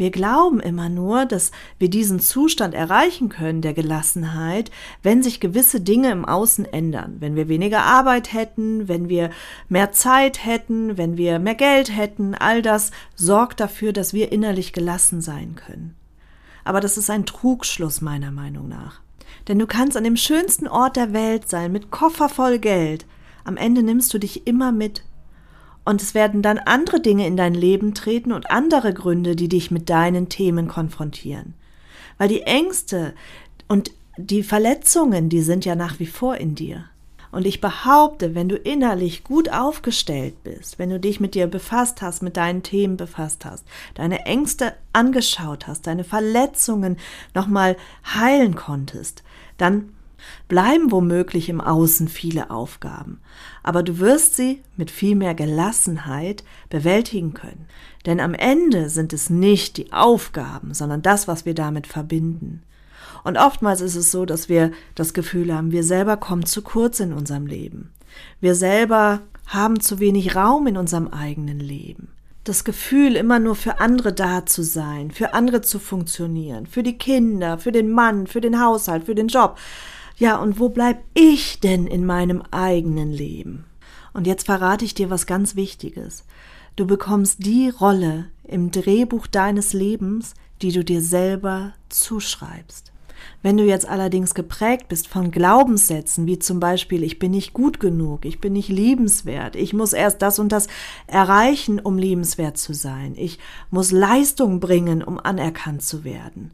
Wir 0.00 0.10
glauben 0.10 0.60
immer 0.60 0.88
nur, 0.88 1.26
dass 1.26 1.50
wir 1.78 1.90
diesen 1.90 2.20
Zustand 2.20 2.72
erreichen 2.72 3.28
können 3.28 3.60
der 3.60 3.74
Gelassenheit, 3.74 4.70
wenn 5.02 5.22
sich 5.22 5.40
gewisse 5.40 5.82
Dinge 5.82 6.10
im 6.10 6.24
Außen 6.24 6.64
ändern. 6.64 7.16
Wenn 7.18 7.36
wir 7.36 7.48
weniger 7.48 7.82
Arbeit 7.82 8.32
hätten, 8.32 8.88
wenn 8.88 9.10
wir 9.10 9.28
mehr 9.68 9.92
Zeit 9.92 10.42
hätten, 10.46 10.96
wenn 10.96 11.18
wir 11.18 11.38
mehr 11.38 11.54
Geld 11.54 11.94
hätten, 11.94 12.34
all 12.34 12.62
das 12.62 12.92
sorgt 13.14 13.60
dafür, 13.60 13.92
dass 13.92 14.14
wir 14.14 14.32
innerlich 14.32 14.72
gelassen 14.72 15.20
sein 15.20 15.54
können. 15.54 15.94
Aber 16.64 16.80
das 16.80 16.96
ist 16.96 17.10
ein 17.10 17.26
Trugschluss 17.26 18.00
meiner 18.00 18.30
Meinung 18.30 18.68
nach. 18.68 19.02
Denn 19.48 19.58
du 19.58 19.66
kannst 19.66 19.98
an 19.98 20.04
dem 20.04 20.16
schönsten 20.16 20.66
Ort 20.66 20.96
der 20.96 21.12
Welt 21.12 21.50
sein, 21.50 21.72
mit 21.72 21.90
Koffer 21.90 22.30
voll 22.30 22.58
Geld. 22.58 23.04
Am 23.44 23.58
Ende 23.58 23.82
nimmst 23.82 24.14
du 24.14 24.18
dich 24.18 24.46
immer 24.46 24.72
mit 24.72 25.02
und 25.84 26.02
es 26.02 26.14
werden 26.14 26.42
dann 26.42 26.58
andere 26.58 27.00
Dinge 27.00 27.26
in 27.26 27.36
dein 27.36 27.54
Leben 27.54 27.94
treten 27.94 28.32
und 28.32 28.50
andere 28.50 28.92
Gründe, 28.92 29.36
die 29.36 29.48
dich 29.48 29.70
mit 29.70 29.88
deinen 29.90 30.28
Themen 30.28 30.68
konfrontieren. 30.68 31.54
Weil 32.18 32.28
die 32.28 32.42
Ängste 32.42 33.14
und 33.66 33.90
die 34.16 34.42
Verletzungen, 34.42 35.28
die 35.28 35.40
sind 35.40 35.64
ja 35.64 35.74
nach 35.74 35.98
wie 35.98 36.06
vor 36.06 36.36
in 36.36 36.54
dir. 36.54 36.84
Und 37.32 37.46
ich 37.46 37.60
behaupte, 37.60 38.34
wenn 38.34 38.48
du 38.48 38.56
innerlich 38.56 39.22
gut 39.22 39.50
aufgestellt 39.50 40.42
bist, 40.42 40.78
wenn 40.78 40.90
du 40.90 40.98
dich 40.98 41.20
mit 41.20 41.34
dir 41.34 41.46
befasst 41.46 42.02
hast, 42.02 42.22
mit 42.22 42.36
deinen 42.36 42.62
Themen 42.62 42.96
befasst 42.96 43.44
hast, 43.44 43.64
deine 43.94 44.26
Ängste 44.26 44.74
angeschaut 44.92 45.68
hast, 45.68 45.86
deine 45.86 46.02
Verletzungen 46.02 46.96
nochmal 47.34 47.76
heilen 48.04 48.56
konntest, 48.56 49.22
dann 49.58 49.90
bleiben 50.48 50.90
womöglich 50.90 51.48
im 51.48 51.60
Außen 51.60 52.08
viele 52.08 52.50
Aufgaben, 52.50 53.20
aber 53.62 53.82
du 53.82 53.98
wirst 53.98 54.36
sie 54.36 54.62
mit 54.76 54.90
viel 54.90 55.16
mehr 55.16 55.34
Gelassenheit 55.34 56.44
bewältigen 56.68 57.34
können. 57.34 57.66
Denn 58.06 58.20
am 58.20 58.34
Ende 58.34 58.88
sind 58.88 59.12
es 59.12 59.30
nicht 59.30 59.76
die 59.76 59.92
Aufgaben, 59.92 60.72
sondern 60.74 61.02
das, 61.02 61.28
was 61.28 61.44
wir 61.44 61.54
damit 61.54 61.86
verbinden. 61.86 62.62
Und 63.24 63.36
oftmals 63.36 63.80
ist 63.80 63.96
es 63.96 64.10
so, 64.10 64.24
dass 64.24 64.48
wir 64.48 64.72
das 64.94 65.12
Gefühl 65.12 65.54
haben, 65.54 65.72
wir 65.72 65.84
selber 65.84 66.16
kommen 66.16 66.46
zu 66.46 66.62
kurz 66.62 67.00
in 67.00 67.12
unserem 67.12 67.46
Leben. 67.46 67.90
Wir 68.40 68.54
selber 68.54 69.20
haben 69.46 69.80
zu 69.80 69.98
wenig 69.98 70.36
Raum 70.36 70.66
in 70.66 70.76
unserem 70.76 71.08
eigenen 71.08 71.60
Leben. 71.60 72.08
Das 72.44 72.64
Gefühl, 72.64 73.16
immer 73.16 73.38
nur 73.38 73.54
für 73.54 73.80
andere 73.80 74.12
da 74.12 74.46
zu 74.46 74.62
sein, 74.62 75.10
für 75.10 75.34
andere 75.34 75.60
zu 75.60 75.78
funktionieren, 75.78 76.66
für 76.66 76.82
die 76.82 76.96
Kinder, 76.96 77.58
für 77.58 77.72
den 77.72 77.90
Mann, 77.90 78.26
für 78.26 78.40
den 78.40 78.60
Haushalt, 78.60 79.04
für 79.04 79.14
den 79.14 79.28
Job. 79.28 79.58
Ja, 80.20 80.36
und 80.36 80.60
wo 80.60 80.68
bleib 80.68 81.02
ich 81.14 81.60
denn 81.60 81.86
in 81.86 82.04
meinem 82.04 82.42
eigenen 82.50 83.10
Leben? 83.10 83.64
Und 84.12 84.26
jetzt 84.26 84.44
verrate 84.44 84.84
ich 84.84 84.92
dir 84.92 85.08
was 85.08 85.24
ganz 85.24 85.56
Wichtiges. 85.56 86.26
Du 86.76 86.86
bekommst 86.86 87.46
die 87.46 87.70
Rolle 87.70 88.26
im 88.44 88.70
Drehbuch 88.70 89.26
deines 89.26 89.72
Lebens, 89.72 90.34
die 90.60 90.72
du 90.72 90.84
dir 90.84 91.00
selber 91.00 91.72
zuschreibst. 91.88 92.92
Wenn 93.42 93.56
du 93.56 93.64
jetzt 93.64 93.88
allerdings 93.88 94.34
geprägt 94.34 94.88
bist 94.88 95.08
von 95.08 95.30
Glaubenssätzen, 95.30 96.26
wie 96.26 96.38
zum 96.38 96.60
Beispiel, 96.60 97.02
ich 97.02 97.18
bin 97.18 97.30
nicht 97.30 97.54
gut 97.54 97.80
genug, 97.80 98.26
ich 98.26 98.42
bin 98.42 98.52
nicht 98.52 98.68
liebenswert, 98.68 99.56
ich 99.56 99.72
muss 99.72 99.94
erst 99.94 100.20
das 100.20 100.38
und 100.38 100.52
das 100.52 100.68
erreichen, 101.06 101.80
um 101.80 101.96
liebenswert 101.96 102.58
zu 102.58 102.74
sein, 102.74 103.14
ich 103.16 103.38
muss 103.70 103.90
Leistung 103.90 104.60
bringen, 104.60 105.02
um 105.02 105.18
anerkannt 105.18 105.82
zu 105.82 106.04
werden. 106.04 106.50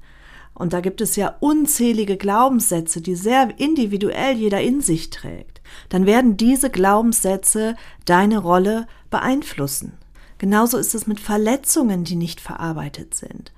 Und 0.56 0.72
da 0.72 0.80
gibt 0.80 1.00
es 1.00 1.16
ja 1.16 1.36
unzählige 1.40 2.16
Glaubenssätze, 2.16 3.02
die 3.02 3.14
sehr 3.14 3.50
individuell 3.58 4.36
jeder 4.36 4.60
in 4.62 4.80
sich 4.80 5.10
trägt. 5.10 5.60
Dann 5.90 6.06
werden 6.06 6.36
diese 6.36 6.70
Glaubenssätze 6.70 7.76
deine 8.06 8.38
Rolle 8.38 8.86
beeinflussen. 9.10 9.98
Genauso 10.38 10.78
ist 10.78 10.94
es 10.94 11.06
mit 11.06 11.20
Verletzungen, 11.20 12.04
die 12.04 12.16
nicht 12.16 12.40
verarbeitet 12.40 13.14
sind. 13.14 13.52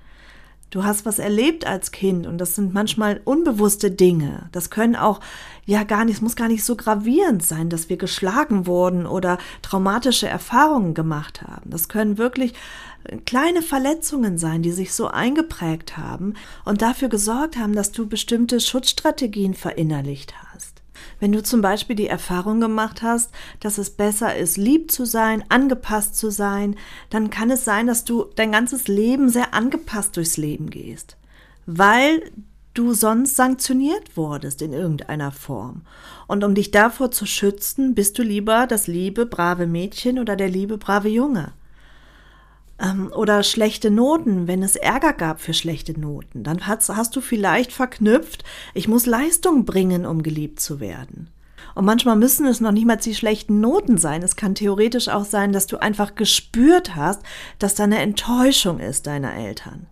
Du 0.71 0.83
hast 0.83 1.03
was 1.05 1.17
erlebt 1.17 1.65
als 1.65 1.91
Kind 1.91 2.27
und 2.27 2.37
das 2.37 2.53
sind 2.53 2.75
manchmal 2.75 3.21
unbewusste 3.23 3.89
Dinge. 3.89 4.49
Das 4.51 4.69
können 4.69 4.95
auch 4.95 5.19
ja 5.65 5.83
gar 5.83 6.05
nicht, 6.05 6.17
es 6.17 6.21
muss 6.21 6.35
gar 6.35 6.47
nicht 6.47 6.63
so 6.63 6.75
gravierend 6.75 7.43
sein, 7.43 7.69
dass 7.69 7.89
wir 7.89 7.97
geschlagen 7.97 8.67
wurden 8.67 9.07
oder 9.07 9.39
traumatische 9.63 10.27
Erfahrungen 10.27 10.93
gemacht 10.93 11.41
haben. 11.41 11.71
Das 11.71 11.89
können 11.89 12.19
wirklich 12.19 12.53
kleine 13.25 13.61
Verletzungen 13.61 14.37
sein, 14.37 14.61
die 14.61 14.71
sich 14.71 14.93
so 14.93 15.07
eingeprägt 15.07 15.97
haben 15.97 16.35
und 16.65 16.81
dafür 16.81 17.09
gesorgt 17.09 17.57
haben, 17.57 17.73
dass 17.73 17.91
du 17.91 18.07
bestimmte 18.07 18.59
Schutzstrategien 18.59 19.53
verinnerlicht 19.53 20.33
hast. 20.35 20.81
Wenn 21.19 21.31
du 21.31 21.43
zum 21.43 21.61
Beispiel 21.61 21.95
die 21.95 22.07
Erfahrung 22.07 22.61
gemacht 22.61 23.01
hast, 23.01 23.31
dass 23.59 23.77
es 23.77 23.89
besser 23.89 24.35
ist, 24.35 24.57
lieb 24.57 24.91
zu 24.91 25.05
sein, 25.05 25.43
angepasst 25.49 26.15
zu 26.15 26.31
sein, 26.31 26.75
dann 27.09 27.29
kann 27.29 27.51
es 27.51 27.65
sein, 27.65 27.87
dass 27.87 28.05
du 28.05 28.25
dein 28.35 28.51
ganzes 28.51 28.87
Leben 28.87 29.29
sehr 29.29 29.53
angepasst 29.53 30.15
durchs 30.15 30.37
Leben 30.37 30.69
gehst, 30.69 31.17
weil 31.65 32.31
du 32.73 32.93
sonst 32.93 33.35
sanktioniert 33.35 34.15
wurdest 34.15 34.61
in 34.61 34.71
irgendeiner 34.71 35.31
Form. 35.31 35.81
Und 36.27 36.43
um 36.43 36.55
dich 36.55 36.71
davor 36.71 37.11
zu 37.11 37.25
schützen, 37.25 37.95
bist 37.95 38.17
du 38.17 38.23
lieber 38.23 38.67
das 38.67 38.87
liebe, 38.87 39.25
brave 39.25 39.67
Mädchen 39.67 40.19
oder 40.19 40.35
der 40.35 40.49
liebe, 40.49 40.77
brave 40.77 41.09
Junge 41.09 41.51
ähm, 42.81 43.11
oder 43.13 43.43
schlechte 43.43 43.91
Noten, 43.91 44.47
wenn 44.47 44.63
es 44.63 44.75
Ärger 44.75 45.13
gab 45.13 45.41
für 45.41 45.53
schlechte 45.53 45.99
Noten, 45.99 46.43
dann 46.43 46.67
hast, 46.67 46.89
hast 46.89 47.15
du 47.15 47.21
vielleicht 47.21 47.71
verknüpft, 47.71 48.43
ich 48.73 48.87
muss 48.87 49.05
Leistung 49.05 49.65
bringen, 49.65 50.05
um 50.05 50.23
geliebt 50.23 50.59
zu 50.59 50.79
werden. 50.79 51.29
Und 51.75 51.85
manchmal 51.85 52.15
müssen 52.15 52.45
es 52.45 52.59
noch 52.59 52.71
nicht 52.71 52.85
mal 52.85 52.97
die 52.97 53.15
schlechten 53.15 53.61
Noten 53.61 53.97
sein. 53.97 54.23
Es 54.23 54.35
kann 54.35 54.55
theoretisch 54.55 55.07
auch 55.07 55.23
sein, 55.23 55.53
dass 55.53 55.67
du 55.67 55.77
einfach 55.77 56.15
gespürt 56.15 56.95
hast, 56.95 57.21
dass 57.57 57.75
da 57.75 57.83
eine 57.83 57.99
Enttäuschung 57.99 58.79
ist 58.79 59.07
deiner 59.07 59.33
Eltern. 59.35 59.85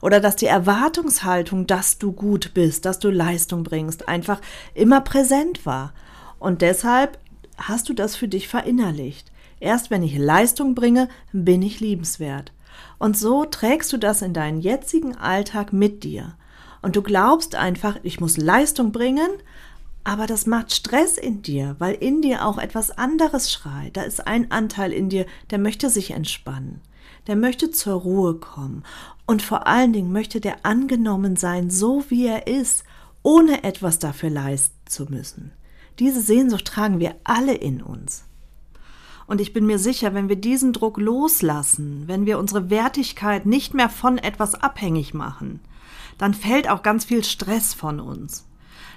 Oder 0.00 0.20
dass 0.20 0.36
die 0.36 0.46
Erwartungshaltung, 0.46 1.66
dass 1.66 1.98
du 1.98 2.12
gut 2.12 2.54
bist, 2.54 2.84
dass 2.84 2.98
du 2.98 3.10
Leistung 3.10 3.62
bringst, 3.62 4.08
einfach 4.08 4.40
immer 4.74 5.00
präsent 5.00 5.64
war. 5.64 5.92
Und 6.38 6.60
deshalb 6.60 7.18
hast 7.56 7.88
du 7.88 7.94
das 7.94 8.16
für 8.16 8.28
dich 8.28 8.48
verinnerlicht. 8.48 9.31
Erst 9.62 9.92
wenn 9.92 10.02
ich 10.02 10.18
Leistung 10.18 10.74
bringe, 10.74 11.08
bin 11.32 11.62
ich 11.62 11.78
liebenswert. 11.78 12.52
Und 12.98 13.16
so 13.16 13.44
trägst 13.44 13.92
du 13.92 13.96
das 13.96 14.20
in 14.20 14.34
deinen 14.34 14.60
jetzigen 14.60 15.16
Alltag 15.16 15.72
mit 15.72 16.02
dir. 16.02 16.34
Und 16.82 16.96
du 16.96 17.02
glaubst 17.02 17.54
einfach, 17.54 17.96
ich 18.02 18.18
muss 18.18 18.36
Leistung 18.36 18.90
bringen, 18.90 19.30
aber 20.02 20.26
das 20.26 20.46
macht 20.46 20.74
Stress 20.74 21.16
in 21.16 21.42
dir, 21.42 21.76
weil 21.78 21.94
in 21.94 22.22
dir 22.22 22.44
auch 22.44 22.58
etwas 22.58 22.90
anderes 22.90 23.52
schreit. 23.52 23.96
Da 23.96 24.02
ist 24.02 24.26
ein 24.26 24.50
Anteil 24.50 24.92
in 24.92 25.08
dir, 25.08 25.26
der 25.50 25.60
möchte 25.60 25.90
sich 25.90 26.10
entspannen. 26.10 26.80
Der 27.28 27.36
möchte 27.36 27.70
zur 27.70 28.00
Ruhe 28.00 28.34
kommen. 28.34 28.82
Und 29.26 29.42
vor 29.42 29.68
allen 29.68 29.92
Dingen 29.92 30.10
möchte 30.10 30.40
der 30.40 30.66
angenommen 30.66 31.36
sein, 31.36 31.70
so 31.70 32.04
wie 32.08 32.26
er 32.26 32.48
ist, 32.48 32.82
ohne 33.22 33.62
etwas 33.62 34.00
dafür 34.00 34.30
leisten 34.30 34.74
zu 34.86 35.04
müssen. 35.04 35.52
Diese 36.00 36.20
Sehnsucht 36.20 36.64
tragen 36.64 36.98
wir 36.98 37.14
alle 37.22 37.54
in 37.54 37.80
uns. 37.80 38.24
Und 39.26 39.40
ich 39.40 39.52
bin 39.52 39.66
mir 39.66 39.78
sicher, 39.78 40.14
wenn 40.14 40.28
wir 40.28 40.36
diesen 40.36 40.72
Druck 40.72 40.98
loslassen, 40.98 42.04
wenn 42.06 42.26
wir 42.26 42.38
unsere 42.38 42.70
Wertigkeit 42.70 43.46
nicht 43.46 43.74
mehr 43.74 43.88
von 43.88 44.18
etwas 44.18 44.54
abhängig 44.54 45.14
machen, 45.14 45.60
dann 46.18 46.34
fällt 46.34 46.68
auch 46.68 46.82
ganz 46.82 47.04
viel 47.04 47.24
Stress 47.24 47.74
von 47.74 48.00
uns. 48.00 48.46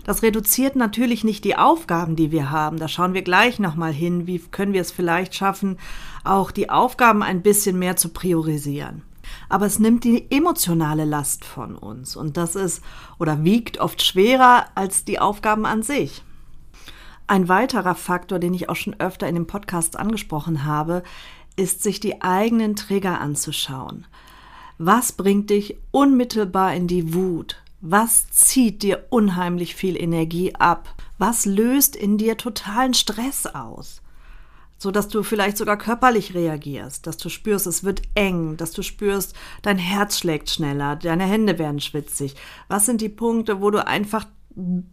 Das 0.03 0.22
reduziert 0.22 0.75
natürlich 0.75 1.24
nicht 1.24 1.44
die 1.44 1.55
Aufgaben, 1.55 2.15
die 2.15 2.32
wir 2.32 2.51
haben. 2.51 2.77
Da 2.77 2.88
schauen 2.88 3.15
wir 3.15 3.24
gleich 3.24 3.58
nochmal 3.58 3.91
hin, 3.91 4.27
wie 4.27 4.38
können 4.39 4.74
wir 4.74 4.82
es 4.82 4.91
vielleicht 4.91 5.34
schaffen, 5.34 5.77
auch 6.24 6.51
die 6.51 6.70
Aufgaben 6.70 7.24
ein 7.24 7.41
bisschen 7.41 7.79
mehr 7.79 7.96
zu 7.96 8.10
priorisieren. 8.10 9.01
Aber 9.50 9.65
es 9.65 9.79
nimmt 9.79 10.03
die 10.03 10.29
emotionale 10.32 11.05
Last 11.05 11.44
von 11.44 11.75
uns 11.75 12.15
und 12.15 12.38
das 12.38 12.55
ist 12.55 12.84
oder 13.17 13.44
wiegt 13.44 13.79
oft 13.79 14.03
schwerer 14.03 14.67
als 14.75 15.05
die 15.05 15.20
Aufgaben 15.20 15.65
an 15.65 15.82
sich. 15.82 16.24
Ein 17.27 17.50
weiterer 17.50 17.96
Faktor, 17.96 18.38
den 18.38 18.53
ich 18.53 18.70
auch 18.70 18.75
schon 18.75 19.00
öfter 19.00 19.27
in 19.27 19.36
dem 19.36 19.48
Podcast 19.48 19.98
angesprochen 19.98 20.63
habe, 20.63 21.01
ist, 21.55 21.82
sich 21.82 22.00
die 22.00 22.22
eigenen 22.22 22.75
Trigger 22.75 23.20
anzuschauen. 23.20 24.05
Was 24.77 25.13
bringt 25.13 25.50
dich 25.50 25.77
unmittelbar 25.91 26.75
in 26.75 26.88
die 26.88 27.13
Wut? 27.13 27.62
Was 27.82 28.29
zieht 28.29 28.84
dir 28.84 29.08
unheimlich 29.10 29.75
viel 29.75 29.96
Energie 29.96 30.53
ab? 30.55 30.94
Was 31.17 31.46
löst 31.46 31.96
in 31.96 32.17
dir 32.17 32.38
totalen 32.38 32.94
Stress 32.94 33.48
aus? 33.48 34.01
So 34.77 34.91
dass 34.91 35.08
du 35.08 35.24
vielleicht 35.24 35.58
sogar 35.58 35.77
körperlich 35.77 36.34
reagierst, 36.34 37.08
dass 37.08 37.17
du 37.17 37.29
spürst, 37.29 37.65
es 37.65 37.84
wird 37.84 38.01
eng, 38.13 38.58
dass 38.58 38.72
du 38.72 38.82
spürst, 38.82 39.34
dein 39.62 39.77
Herz 39.77 40.20
schlägt 40.20 40.50
schneller, 40.50 40.98
deine 40.98 41.24
Hände 41.24 41.58
werden 41.58 41.79
schwitzig. 41.79 42.36
Was 42.67 42.86
sind 42.86 43.00
die 43.01 43.10
Punkte, 43.10 43.62
wo 43.62 43.72
du 43.72 43.86
einfach 43.88 44.25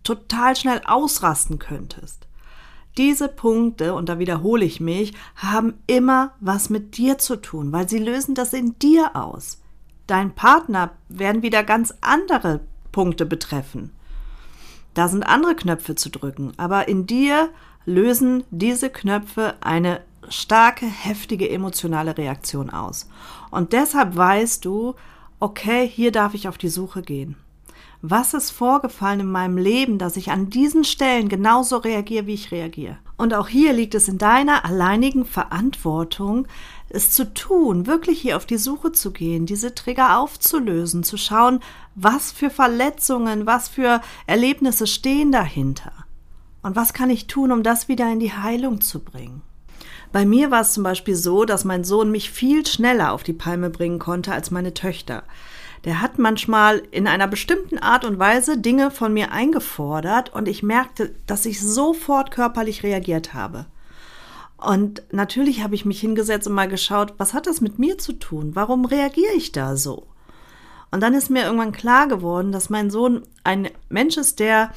total 0.03 0.57
schnell 0.57 0.81
ausrasten 0.85 1.59
könntest. 1.59 2.27
Diese 2.99 3.29
Punkte, 3.29 3.95
und 3.95 4.09
da 4.09 4.19
wiederhole 4.19 4.65
ich 4.65 4.81
mich, 4.81 5.15
haben 5.37 5.75
immer 5.87 6.33
was 6.41 6.69
mit 6.69 6.99
dir 6.99 7.17
zu 7.19 7.37
tun, 7.37 7.73
weil 7.73 7.89
sie 7.89 7.99
lösen 7.99 8.35
das 8.35 8.53
in 8.53 8.79
dir 8.79 9.17
aus. 9.17 9.63
Dein 10.07 10.35
Partner 10.35 10.91
werden 11.09 11.43
wieder 11.43 11.63
ganz 11.63 11.95
andere 12.03 12.61
Punkte 12.91 13.25
betreffen. 13.25 13.93
Da 14.93 15.09
sind 15.09 15.23
andere 15.23 15.55
Knöpfe 15.55 15.95
zu 15.95 16.11
drücken, 16.11 16.53
aber 16.59 16.87
in 16.87 17.07
dir 17.07 17.49
lösen 17.87 18.45
diese 18.51 18.91
Knöpfe 18.91 19.55
eine 19.63 20.03
starke, 20.29 20.85
heftige 20.85 21.49
emotionale 21.49 22.19
Reaktion 22.19 22.69
aus. 22.69 23.09
Und 23.51 23.73
deshalb 23.73 24.17
weißt 24.17 24.65
du, 24.67 24.95
okay, 25.41 25.89
hier 25.89 26.13
darf 26.13 26.35
ich 26.35 26.47
auf 26.47 26.59
die 26.59 26.69
Suche 26.69 27.01
gehen 27.01 27.37
was 28.03 28.35
ist 28.35 28.51
vorgefallen 28.51 29.21
in 29.21 29.31
meinem 29.31 29.57
Leben, 29.57 29.97
dass 29.97 30.17
ich 30.17 30.33
an 30.33 30.51
diesen 30.51 30.83
Stellen 30.83 31.29
genauso 31.29 31.77
reagiere, 31.77 32.27
wie 32.27 32.35
ich 32.35 32.51
reagiere. 32.51 32.99
Und 33.17 33.33
auch 33.33 33.47
hier 33.47 33.73
liegt 33.73 33.95
es 33.95 34.09
in 34.09 34.19
deiner 34.19 34.65
alleinigen 34.65 35.25
Verantwortung, 35.25 36.49
es 36.89 37.13
zu 37.13 37.33
tun, 37.33 37.87
wirklich 37.87 38.21
hier 38.21 38.37
auf 38.37 38.45
die 38.45 38.59
Suche 38.59 38.91
zu 38.91 39.13
gehen, 39.13 39.47
diese 39.47 39.77
Trigger 39.77 40.19
aufzulösen, 40.19 41.05
zu 41.05 41.17
schauen, 41.17 41.61
was 41.95 42.33
für 42.33 42.51
Verletzungen, 42.51 43.47
was 43.47 43.69
für 43.69 44.01
Erlebnisse 44.27 44.89
stehen 44.89 45.31
dahinter. 45.31 45.93
Und 46.63 46.75
was 46.75 46.93
kann 46.93 47.09
ich 47.09 47.29
tun, 47.29 47.53
um 47.53 47.63
das 47.63 47.87
wieder 47.87 48.11
in 48.11 48.19
die 48.19 48.33
Heilung 48.33 48.81
zu 48.81 48.99
bringen? 48.99 49.43
Bei 50.11 50.27
mir 50.27 50.51
war 50.51 50.63
es 50.63 50.73
zum 50.73 50.83
Beispiel 50.83 51.15
so, 51.15 51.45
dass 51.45 51.65
mein 51.65 51.85
Sohn 51.85 52.11
mich 52.11 52.33
viel 52.33 52.67
schneller 52.67 53.13
auf 53.13 53.23
die 53.23 53.33
Palme 53.33 53.71
bringen 53.71 54.01
konnte 54.01 54.33
als 54.33 54.51
meine 54.51 54.75
Töchter 54.75 55.23
der 55.85 56.01
hat 56.01 56.19
manchmal 56.19 56.83
in 56.91 57.07
einer 57.07 57.27
bestimmten 57.27 57.79
Art 57.79 58.05
und 58.05 58.19
Weise 58.19 58.59
Dinge 58.59 58.91
von 58.91 59.13
mir 59.13 59.33
eingefordert 59.33 60.33
und 60.33 60.47
ich 60.47 60.63
merkte, 60.63 61.15
dass 61.27 61.47
ich 61.47 61.61
sofort 61.61 62.31
körperlich 62.31 62.83
reagiert 62.83 63.35
habe. 63.35 63.67
Und 64.57 65.03
natürlich 65.11 65.63
habe 65.63 65.75
ich 65.75 65.85
mich 65.85 66.01
hingesetzt 66.01 66.47
und 66.47 66.55
mal 66.55 66.69
geschaut, 66.69 67.15
was 67.19 67.35
hat 67.35 67.49
das 67.49 67.61
mit 67.61 67.81
mir 67.81 67.99
zu 67.99 68.13
tun? 68.13 68.55
Warum 68.55 68.85
reagiere 68.85 69.33
ich 69.35 69.51
da 69.51 69.77
so? 69.77 70.07
Und 70.93 71.01
dann 71.01 71.15
ist 71.15 71.31
mir 71.31 71.45
irgendwann 71.45 71.73
klar 71.73 72.07
geworden, 72.07 72.53
dass 72.53 72.71
mein 72.71 72.91
Sohn 72.91 73.23
ein 73.43 73.69
Mensch 73.89 74.17
ist, 74.17 74.39
der 74.39 74.71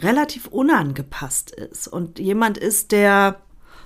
relativ 0.00 0.46
unangepasst 0.46 1.50
ist 1.50 1.88
und 1.88 2.18
jemand 2.18 2.58
ist, 2.58 2.92
der 2.92 3.40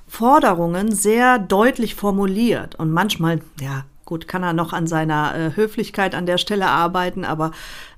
Forderungen 0.06 0.92
sehr 0.92 1.38
deutlich 1.38 1.94
formuliert 1.94 2.74
und 2.74 2.90
manchmal, 2.90 3.40
ja, 3.60 3.84
Gut, 4.08 4.26
kann 4.26 4.42
er 4.42 4.54
noch 4.54 4.72
an 4.72 4.86
seiner 4.86 5.34
äh, 5.34 5.54
Höflichkeit 5.54 6.14
an 6.14 6.24
der 6.24 6.38
Stelle 6.38 6.68
arbeiten, 6.68 7.26
aber 7.26 7.50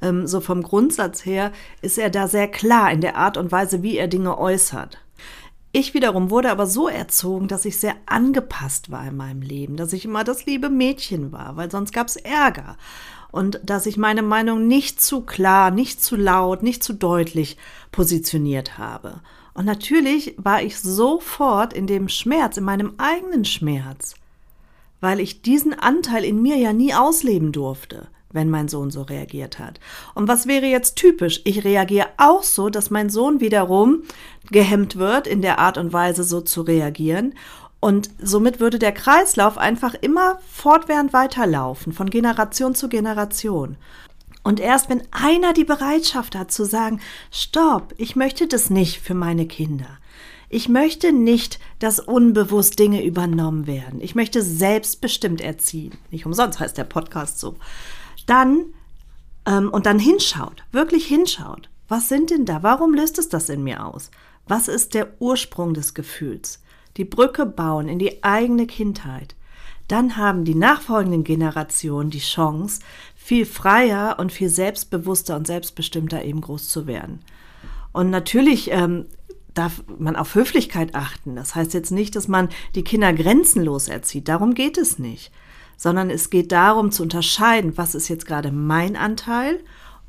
ähm, 0.02 0.26
so 0.26 0.40
vom 0.40 0.64
Grundsatz 0.64 1.25
her 1.25 1.52
ist 1.83 1.99
er 1.99 2.11
da 2.11 2.26
sehr 2.26 2.49
klar 2.49 2.90
in 2.90 3.00
der 3.00 3.17
Art 3.17 3.37
und 3.37 3.52
Weise, 3.52 3.85
wie 3.85 3.97
er 3.97 4.09
Dinge 4.09 4.37
äußert. 4.37 4.99
Ich 5.71 5.95
wiederum 5.95 6.31
wurde 6.31 6.50
aber 6.50 6.67
so 6.67 6.88
erzogen, 6.88 7.47
dass 7.47 7.64
ich 7.64 7.79
sehr 7.79 7.95
angepasst 8.07 8.90
war 8.90 9.07
in 9.07 9.17
meinem 9.17 9.40
Leben, 9.40 9.76
dass 9.76 9.93
ich 9.93 10.05
immer 10.05 10.25
das 10.25 10.47
liebe 10.47 10.69
Mädchen 10.69 11.31
war, 11.31 11.55
weil 11.55 11.71
sonst 11.71 11.93
gab 11.93 12.09
es 12.09 12.17
Ärger. 12.17 12.76
Und 13.31 13.61
dass 13.62 13.87
ich 13.87 13.97
meine 13.97 14.23
Meinung 14.23 14.67
nicht 14.67 15.00
zu 15.00 15.21
klar, 15.21 15.71
nicht 15.71 16.02
zu 16.02 16.17
laut, 16.17 16.64
nicht 16.64 16.83
zu 16.83 16.93
deutlich 16.93 17.57
positioniert 17.93 18.79
habe. 18.79 19.21
Und 19.55 19.64
natürlich 19.64 20.35
war 20.38 20.61
ich 20.61 20.81
sofort 20.81 21.73
in 21.73 21.87
dem 21.87 22.09
Schmerz, 22.09 22.57
in 22.57 22.64
meinem 22.64 22.95
eigenen 22.99 23.45
Schmerz 23.45 24.17
weil 25.00 25.21
ich 25.21 25.42
diesen 25.42 25.73
Anteil 25.73 26.25
in 26.25 26.40
mir 26.40 26.57
ja 26.57 26.73
nie 26.73 26.95
ausleben 26.95 27.52
durfte, 27.52 28.09
wenn 28.33 28.50
mein 28.50 28.69
Sohn 28.69 28.90
so 28.90 29.02
reagiert 29.02 29.59
hat. 29.59 29.80
Und 30.14 30.28
was 30.28 30.47
wäre 30.47 30.66
jetzt 30.66 30.97
typisch? 30.97 31.40
Ich 31.45 31.64
reagiere 31.64 32.09
auch 32.16 32.42
so, 32.42 32.71
dass 32.71 32.90
mein 32.90 33.11
Sohn 33.11 33.40
wiederum 33.40 34.02
gehemmt 34.50 34.97
wird, 34.97 35.26
in 35.26 35.42
der 35.42 35.59
Art 35.59 35.78
und 35.78 35.92
Weise 35.92 36.23
so 36.23 36.40
zu 36.40 36.62
reagieren. 36.62 37.35
Und 37.80 38.11
somit 38.23 38.61
würde 38.61 38.78
der 38.78 38.92
Kreislauf 38.92 39.57
einfach 39.57 39.95
immer 39.95 40.38
fortwährend 40.50 41.12
weiterlaufen, 41.12 41.92
von 41.92 42.11
Generation 42.11 42.75
zu 42.75 42.88
Generation. 42.88 43.76
Und 44.42 44.61
erst 44.61 44.88
wenn 44.88 45.02
einer 45.11 45.52
die 45.52 45.64
Bereitschaft 45.64 46.35
hat 46.35 46.50
zu 46.50 46.64
sagen, 46.64 47.00
stopp, 47.30 47.95
ich 47.97 48.16
möchte 48.16 48.47
das 48.47 48.71
nicht 48.71 49.00
für 49.00 49.14
meine 49.14 49.47
Kinder. 49.47 49.99
Ich 50.52 50.69
möchte 50.69 51.12
nicht, 51.12 51.61
dass 51.78 52.00
unbewusst 52.00 52.80
Dinge 52.80 53.04
übernommen 53.04 53.69
werden. 53.69 54.00
Ich 54.00 54.16
möchte 54.16 54.42
selbstbestimmt 54.42 55.40
erziehen. 55.40 55.97
Nicht 56.11 56.26
umsonst 56.26 56.59
heißt 56.59 56.76
der 56.76 56.85
Podcast 56.85 57.38
so. 57.38 57.54
Dann, 58.26 58.75
ähm, 59.47 59.71
und 59.71 59.87
dann 59.87 60.00
hinschaut, 60.00 60.64
wirklich 60.73 61.07
hinschaut. 61.07 61.71
Was 61.87 62.09
sind 62.09 62.30
denn 62.30 62.47
da? 62.47 62.64
Warum 62.64 62.95
löst 62.95 63.19
es 63.21 63.28
das 63.28 63.49
in 63.49 63.62
mir 63.62 63.87
aus? 63.87 64.11
Was 64.49 64.66
ist 64.66 64.95
der 64.95 65.21
Ursprung 65.21 65.73
des 65.73 65.95
Gefühls? 65.95 66.61
Die 66.97 67.04
Brücke 67.04 67.47
bauen 67.47 67.88
in 67.88 68.00
die 68.00 68.25
eigene 68.25 68.66
Kindheit. 68.66 69.37
Dann 69.87 70.16
haben 70.16 70.45
die 70.45 70.57
nachfolgenden 70.57 71.23
Generationen 71.23 72.11
die 72.11 72.19
Chance, 72.19 72.80
viel 73.14 73.47
freier 73.47 74.16
und 74.19 74.33
viel 74.33 74.49
selbstbewusster 74.49 75.37
und 75.37 75.47
selbstbestimmter 75.47 76.25
eben 76.25 76.40
groß 76.40 76.69
zu 76.69 76.88
werden. 76.88 77.21
Und 77.92 78.11
natürlich 78.11 78.71
ähm, 78.73 79.07
darf 79.54 79.83
man 79.99 80.16
auf 80.16 80.35
Höflichkeit 80.35 80.95
achten. 80.95 81.37
Das 81.37 81.54
heißt 81.54 81.75
jetzt 81.75 81.90
nicht, 81.90 82.16
dass 82.16 82.28
man 82.28 82.49
die 82.75 82.85
Kinder 82.85 83.12
grenzenlos 83.12 83.88
erzieht. 83.88 84.28
Darum 84.28 84.54
geht 84.54 84.78
es 84.78 84.99
nicht. 84.99 85.33
Sondern 85.76 86.11
es 86.11 86.30
geht 86.30 86.52
darum 86.52 86.90
zu 86.90 87.02
unterscheiden, 87.02 87.76
was 87.76 87.95
ist 87.95 88.09
jetzt 88.09 88.26
gerade 88.26 88.52
mein 88.52 88.97
Anteil 88.97 89.61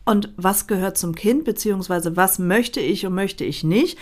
und 0.04 0.30
was 0.36 0.68
gehört 0.68 0.98
zum 0.98 1.16
Kind, 1.16 1.46
beziehungsweise 1.46 2.16
was 2.18 2.40
möchte 2.40 2.82
ich 2.82 3.06
und 3.06 3.14
möchte 3.14 3.44
ich 3.44 3.64
nicht. 3.64 3.98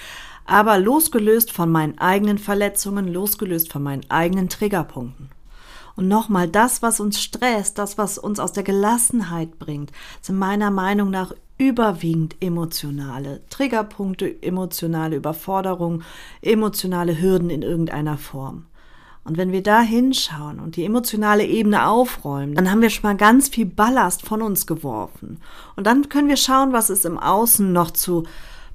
Aber 0.46 0.79
losgelöst 0.79 1.51
von 1.51 1.72
meinen 1.72 2.00
eigenen 2.00 2.39
Verletzungen, 2.39 3.08
losgelöst 3.08 3.72
von 3.72 3.84
meinen 3.84 4.10
eigenen 4.10 4.50
Triggerpunkten. 4.50 5.29
Und 5.96 6.08
nochmal, 6.08 6.48
das, 6.48 6.81
was 6.81 7.01
uns 7.01 7.22
stresst, 7.22 7.77
das, 7.77 7.98
was 7.98 8.17
uns 8.17 8.39
aus 8.39 8.53
der 8.53 8.63
Gelassenheit 8.63 9.60
bringt, 9.60 9.91
sind 10.22 10.38
meiner 10.38 10.72
Meinung 10.72 11.10
nach 11.10 11.34
überwiegend 11.60 12.38
emotionale 12.39 13.42
Triggerpunkte, 13.50 14.42
emotionale 14.42 15.18
Überforderung, 15.18 16.01
emotionale 16.42 17.22
Hürden 17.22 17.51
in 17.51 17.62
irgendeiner 17.62 18.18
Form. 18.18 18.66
Und 19.25 19.38
wenn 19.38 19.51
wir 19.51 19.62
da 19.62 19.82
hinschauen 19.82 20.60
und 20.60 20.75
die 20.75 20.86
emotionale 20.86 21.46
Ebene 21.46 21.88
aufräumen, 21.88 22.56
dann 22.56 22.72
haben 22.72 22.82
wir 22.82 22.89
schon 22.89 23.04
mal 23.04 23.18
ganz 23.18 23.50
viel 23.50 23.68
Ballast 23.68 24.25
von 24.25 24.42
uns 24.42 24.66
geworfen. 24.66 25.39
Und 25.75 25.86
dann 25.86 26.10
können 26.10 26.30
wir 26.30 26.38
schauen, 26.38 26.74
was 26.74 26.89
ist 26.89 27.06
im 27.06 27.20
Außen 27.20 27.72
noch 27.72 27.92
zu 27.92 28.24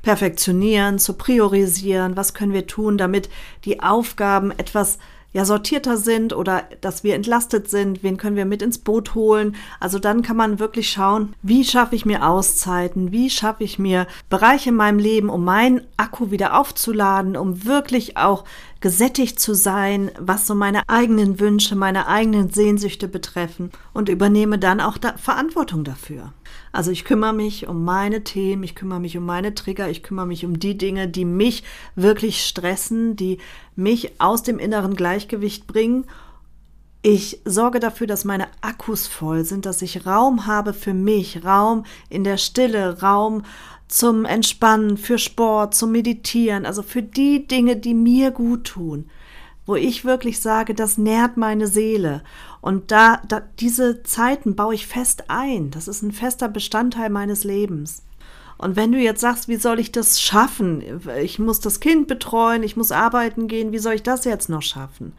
perfektionieren, 0.03 0.99
zu 0.99 1.15
priorisieren, 1.15 2.17
was 2.17 2.35
können 2.35 2.53
wir 2.53 2.67
tun, 2.67 2.99
damit 2.99 3.31
die 3.65 3.81
Aufgaben 3.81 4.53
etwas 4.53 4.99
ja 5.35 5.45
sortierter 5.45 5.99
sind 5.99 6.33
oder 6.33 6.63
dass 6.81 7.05
wir 7.05 7.15
entlastet 7.15 7.69
sind, 7.69 8.03
wen 8.03 8.17
können 8.17 8.37
wir 8.37 8.45
mit 8.47 8.63
ins 8.63 8.79
Boot 8.79 9.15
holen. 9.15 9.57
Also 9.81 9.99
dann 9.99 10.23
kann 10.23 10.37
man 10.37 10.61
wirklich 10.61 10.89
schauen, 10.91 11.35
wie 11.43 11.65
schaffe 11.65 11.97
ich 11.97 12.07
mir 12.07 12.27
Auszeiten, 12.27 13.11
wie 13.11 13.29
schaffe 13.29 13.65
ich 13.65 13.79
mir 13.79 14.07
Bereiche 14.31 14.71
in 14.71 14.77
meinem 14.77 15.01
Leben, 15.01 15.29
um 15.29 15.45
meinen 15.45 15.83
Akku 15.97 16.31
wieder 16.31 16.59
aufzuladen, 16.59 17.37
um 17.37 17.65
wirklich 17.65 18.17
auch 18.17 18.45
gesättigt 18.81 19.41
zu 19.41 19.55
sein, 19.55 20.13
was 20.19 20.47
so 20.47 20.55
meine 20.55 20.89
eigenen 20.89 21.41
Wünsche, 21.41 21.75
meine 21.75 22.07
eigenen 22.07 22.51
Sehnsüchte 22.51 23.09
betreffen 23.09 23.73
und 23.93 24.09
übernehme 24.09 24.59
dann 24.59 24.81
auch 24.81 24.99
da 24.99 25.15
Verantwortung 25.17 25.83
dafür. 25.83 26.33
Also 26.73 26.91
ich 26.91 27.05
kümmere 27.05 27.33
mich 27.33 27.69
um 27.69 27.85
meine 27.85 28.25
Themen, 28.25 28.63
ich 28.63 28.75
kümmere 28.75 29.01
mich 29.01 29.17
um 29.17 29.25
meine 29.25 29.55
Trigger, 29.55 29.89
ich 29.89 30.03
kümmere 30.03 30.27
mich 30.27 30.45
um 30.45 30.59
die 30.59 30.77
Dinge, 30.77 31.09
die 31.09 31.25
mich 31.25 31.63
wirklich 31.95 32.45
stressen, 32.45 33.17
die 33.17 33.39
mich 33.77 34.21
aus 34.21 34.43
dem 34.43 34.59
inneren 34.59 34.97
Gleichgewicht 34.97 35.67
bringen. 35.67 36.07
Ich 37.03 37.41
sorge 37.45 37.81
dafür, 37.81 38.07
dass 38.07 38.25
meine 38.25 38.47
Akkus 38.63 39.07
voll 39.07 39.45
sind, 39.45 39.67
dass 39.67 39.83
ich 39.83 40.07
Raum 40.07 40.47
habe 40.47 40.73
für 40.73 40.95
mich, 40.95 41.45
Raum 41.45 41.85
in 42.09 42.25
der 42.25 42.39
Stille, 42.39 43.03
Raum 43.03 43.43
zum 43.89 44.25
Entspannen, 44.25 44.97
für 44.97 45.19
Sport, 45.19 45.75
zum 45.75 45.93
Meditieren, 45.93 46.67
also 46.67 46.83
für 46.83 47.03
die 47.03 47.47
Dinge, 47.47 47.77
die 47.77 47.95
mir 47.95 48.31
gut 48.31 48.65
tun, 48.65 49.11
wo 49.67 49.77
ich 49.77 50.05
wirklich 50.05 50.41
sage, 50.41 50.75
das 50.75 50.99
nährt 50.99 51.37
meine 51.37 51.67
Seele. 51.67 52.23
Und 52.61 52.91
da, 52.91 53.23
da 53.29 53.43
diese 53.61 54.03
Zeiten 54.03 54.55
baue 54.57 54.75
ich 54.75 54.87
fest 54.87 55.25
ein. 55.29 55.71
Das 55.71 55.89
ist 55.89 56.03
ein 56.03 56.13
fester 56.13 56.49
Bestandteil 56.49 57.11
meines 57.11 57.45
Lebens. 57.45 58.03
Und 58.57 58.77
wenn 58.77 58.93
du 58.93 58.99
jetzt 58.99 59.21
sagst, 59.21 59.49
wie 59.49 59.57
soll 59.57 59.81
ich 59.81 59.91
das 59.91 60.21
schaffen? 60.21 60.83
Ich 61.21 61.39
muss 61.39 61.61
das 61.61 61.81
Kind 61.81 62.07
betreuen, 62.07 62.63
ich 62.63 62.77
muss 62.77 62.93
arbeiten 62.93 63.49
gehen, 63.49 63.73
wie 63.73 63.79
soll 63.79 63.95
ich 63.95 64.03
das 64.03 64.25
jetzt 64.25 64.49
noch 64.49 64.63
schaffen? 64.63 65.13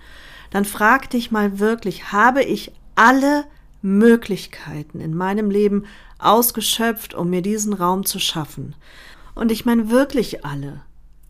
Dann 0.51 0.65
frag 0.65 1.09
dich 1.09 1.31
mal 1.31 1.59
wirklich, 1.59 2.11
habe 2.11 2.43
ich 2.43 2.71
alle 2.95 3.45
Möglichkeiten 3.81 5.01
in 5.01 5.13
meinem 5.13 5.49
Leben 5.49 5.85
ausgeschöpft, 6.17 7.13
um 7.13 7.29
mir 7.29 7.41
diesen 7.41 7.73
Raum 7.73 8.05
zu 8.05 8.19
schaffen. 8.19 8.75
Und 9.35 9.51
ich 9.51 9.65
meine 9.65 9.89
wirklich 9.89 10.45
alle. 10.45 10.81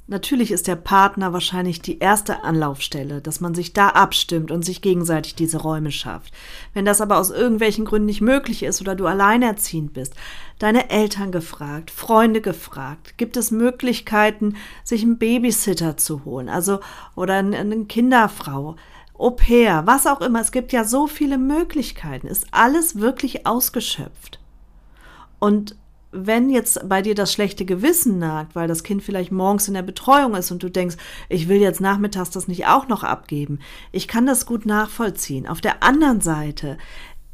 Natürlich 0.08 0.52
ist 0.52 0.68
der 0.68 0.76
Partner 0.76 1.34
wahrscheinlich 1.34 1.82
die 1.82 1.98
erste 1.98 2.44
Anlaufstelle, 2.44 3.22
dass 3.22 3.42
man 3.42 3.56
sich 3.56 3.74
da 3.74 3.90
abstimmt 3.90 4.52
und 4.52 4.64
sich 4.64 4.84
gegenseitig 4.84 5.34
diese 5.34 5.58
Räume 5.58 5.92
schafft. 5.92 6.32
Wenn 6.76 6.86
das 6.86 7.02
aber 7.02 7.18
aus 7.18 7.32
irgendwelchen 7.32 7.86
Gründen 7.86 8.06
nicht 8.06 8.22
möglich 8.22 8.62
ist 8.62 8.82
oder 8.82 8.96
du 8.96 9.08
alleinerziehend 9.08 9.94
bist, 9.94 10.14
deine 10.60 10.92
Eltern 10.92 11.32
gefragt, 11.32 11.90
Freunde 11.90 12.42
gefragt, 12.42 13.18
gibt 13.18 13.36
es 13.36 13.50
Möglichkeiten, 13.50 14.58
sich 14.84 15.02
einen 15.02 15.18
Babysitter 15.18 15.98
zu 15.98 16.24
holen, 16.24 16.50
also 16.50 16.82
oder 17.16 17.34
eine 17.36 17.86
Kinderfrau, 17.86 18.76
Au 19.18 19.32
pair, 19.32 19.84
was 19.86 20.08
auch 20.08 20.20
immer. 20.20 20.42
Es 20.42 20.52
gibt 20.52 20.74
ja 20.74 20.84
so 20.84 21.08
viele 21.08 21.38
Möglichkeiten. 21.38 22.28
Ist 22.28 22.48
alles 22.52 23.00
wirklich 23.00 23.48
ausgeschöpft? 23.48 24.40
Und 25.40 25.78
wenn 26.16 26.50
jetzt 26.50 26.88
bei 26.88 27.02
dir 27.02 27.14
das 27.14 27.34
schlechte 27.34 27.66
Gewissen 27.66 28.18
nagt, 28.18 28.56
weil 28.56 28.68
das 28.68 28.84
Kind 28.84 29.04
vielleicht 29.04 29.32
morgens 29.32 29.68
in 29.68 29.74
der 29.74 29.82
Betreuung 29.82 30.34
ist 30.36 30.52
und 30.52 30.64
du 30.64 30.70
denkst, 30.70 30.96
ich 31.30 31.48
will 31.50 31.58
jetzt 31.58 31.82
nachmittags 31.82 32.30
das 32.30 32.48
nicht 32.48 32.68
auch 32.68 32.88
noch 32.88 33.04
abgeben, 33.04 33.60
ich 33.92 34.08
kann 34.08 34.26
das 34.26 34.46
gut 34.46 34.66
nachvollziehen. 34.66 35.48
Auf 35.48 35.62
der 35.62 35.84
anderen 35.84 36.22
Seite, 36.22 36.78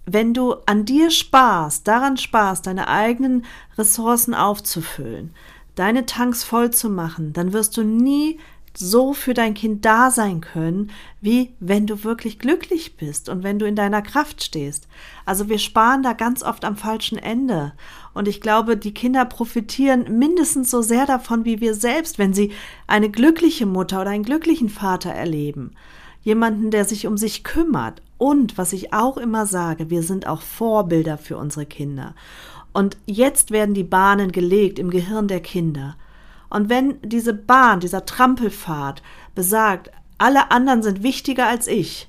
wenn 0.06 0.34
du 0.34 0.56
an 0.66 0.86
dir 0.86 1.12
sparst, 1.12 1.88
daran 1.88 2.18
sparst, 2.18 2.66
deine 2.66 2.88
eigenen 2.88 3.46
Ressourcen 3.78 4.34
aufzufüllen, 4.34 5.34
deine 5.76 6.06
Tanks 6.06 6.44
voll 6.44 6.72
zu 6.72 6.90
machen, 6.90 7.34
dann 7.34 7.54
wirst 7.54 7.78
du 7.78 7.84
nie 7.84 8.40
so 8.74 9.14
für 9.14 9.34
dein 9.34 9.54
Kind 9.54 9.86
da 9.86 10.12
sein 10.12 10.42
können, 10.42 10.92
wie 11.20 11.54
wenn 11.60 11.88
du 11.88 12.04
wirklich 12.04 12.40
glücklich 12.40 12.96
bist 12.96 13.30
und 13.30 13.44
wenn 13.44 13.60
du 13.60 13.66
in 13.66 13.76
deiner 13.76 14.02
Kraft 14.02 14.44
stehst. 14.44 14.88
Also 15.26 15.50
wir 15.50 15.60
sparen 15.60 16.04
da 16.04 16.14
ganz 16.14 16.42
oft 16.42 16.64
am 16.64 16.78
falschen 16.78 17.18
Ende. 17.18 17.74
Und 18.14 18.28
ich 18.28 18.42
glaube, 18.42 18.78
die 18.78 18.94
Kinder 18.94 19.26
profitieren 19.26 20.18
mindestens 20.18 20.72
so 20.72 20.82
sehr 20.82 21.06
davon 21.06 21.46
wie 21.46 21.60
wir 21.60 21.74
selbst, 21.74 22.18
wenn 22.18 22.34
sie 22.34 22.52
eine 22.88 23.10
glückliche 23.10 23.66
Mutter 23.66 24.02
oder 24.02 24.12
einen 24.12 24.24
glücklichen 24.24 24.70
Vater 24.70 25.12
erleben. 25.12 25.72
Jemanden, 26.24 26.72
der 26.72 26.86
sich 26.86 27.08
um 27.08 27.18
sich 27.18 27.44
kümmert. 27.44 28.02
Und 28.18 28.58
was 28.58 28.74
ich 28.74 28.94
auch 28.94 29.18
immer 29.18 29.48
sage, 29.48 29.90
wir 29.90 30.04
sind 30.04 30.28
auch 30.28 30.42
Vorbilder 30.42 31.18
für 31.18 31.38
unsere 31.38 31.66
Kinder. 31.66 32.14
Und 32.74 32.96
jetzt 33.06 33.52
werden 33.52 33.74
die 33.74 33.84
Bahnen 33.84 34.32
gelegt 34.32 34.80
im 34.80 34.92
Gehirn 34.92 35.28
der 35.28 35.42
Kinder. 35.42 35.96
Und 36.52 36.70
wenn 36.70 37.02
diese 37.02 37.34
Bahn, 37.34 37.80
dieser 37.80 38.06
Trampelpfad 38.06 39.02
besagt, 39.34 39.90
alle 40.18 40.52
anderen 40.52 40.84
sind 40.84 41.02
wichtiger 41.02 41.48
als 41.48 41.66
ich, 41.66 42.08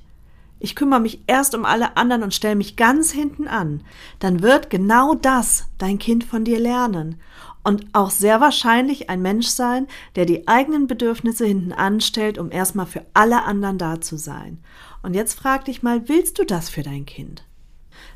ich 0.59 0.75
kümmere 0.75 0.99
mich 0.99 1.23
erst 1.27 1.55
um 1.55 1.65
alle 1.65 1.97
anderen 1.97 2.23
und 2.23 2.33
stelle 2.33 2.55
mich 2.55 2.75
ganz 2.75 3.11
hinten 3.11 3.47
an, 3.47 3.81
dann 4.19 4.41
wird 4.41 4.69
genau 4.69 5.13
das 5.13 5.67
dein 5.77 5.97
Kind 5.97 6.23
von 6.23 6.45
dir 6.45 6.59
lernen 6.59 7.19
und 7.63 7.87
auch 7.93 8.09
sehr 8.09 8.39
wahrscheinlich 8.39 9.09
ein 9.09 9.21
Mensch 9.21 9.47
sein, 9.47 9.87
der 10.15 10.25
die 10.25 10.47
eigenen 10.47 10.87
Bedürfnisse 10.87 11.45
hinten 11.45 11.71
anstellt, 11.71 12.37
um 12.37 12.51
erstmal 12.51 12.85
für 12.85 13.05
alle 13.13 13.43
anderen 13.43 13.77
da 13.77 13.99
zu 13.99 14.17
sein. 14.17 14.59
Und 15.01 15.15
jetzt 15.15 15.33
frag 15.33 15.65
dich 15.65 15.83
mal, 15.83 16.07
willst 16.07 16.39
du 16.39 16.45
das 16.45 16.69
für 16.69 16.83
dein 16.83 17.05
Kind? 17.05 17.43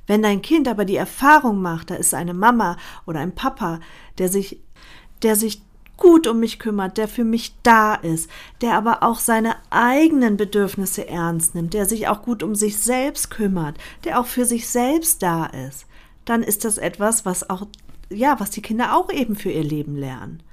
Wenn 0.05 0.21
dein 0.21 0.41
Kind 0.41 0.67
aber 0.67 0.85
die 0.85 0.95
Erfahrung 0.95 1.61
macht, 1.61 1.89
da 1.89 1.95
ist 1.95 2.13
eine 2.13 2.33
Mama 2.33 2.77
oder 3.05 3.19
ein 3.19 3.35
Papa, 3.35 3.79
der 4.17 4.29
sich, 4.29 4.61
der 5.21 5.35
sich 5.35 5.61
gut 5.97 6.27
um 6.27 6.39
mich 6.39 6.59
kümmert, 6.59 6.97
der 6.97 7.07
für 7.07 7.23
mich 7.23 7.55
da 7.63 7.95
ist, 7.95 8.29
der 8.61 8.75
aber 8.75 9.03
auch 9.03 9.19
seine 9.19 9.55
eigenen 9.69 10.37
Bedürfnisse 10.37 11.07
ernst 11.07 11.55
nimmt, 11.55 11.73
der 11.73 11.85
sich 11.85 12.07
auch 12.07 12.21
gut 12.21 12.43
um 12.43 12.55
sich 12.55 12.77
selbst 12.77 13.29
kümmert, 13.29 13.77
der 14.03 14.19
auch 14.19 14.27
für 14.27 14.45
sich 14.45 14.67
selbst 14.67 15.21
da 15.21 15.47
ist, 15.47 15.87
dann 16.25 16.43
ist 16.43 16.63
das 16.65 16.77
etwas, 16.77 17.25
was 17.25 17.49
auch, 17.49 17.67
ja, 18.09 18.39
was 18.39 18.51
die 18.51 18.61
Kinder 18.61 18.95
auch 18.95 19.11
eben 19.11 19.35
für 19.35 19.51
ihr 19.51 19.63
Leben 19.63 19.95
lernen. 19.95 20.43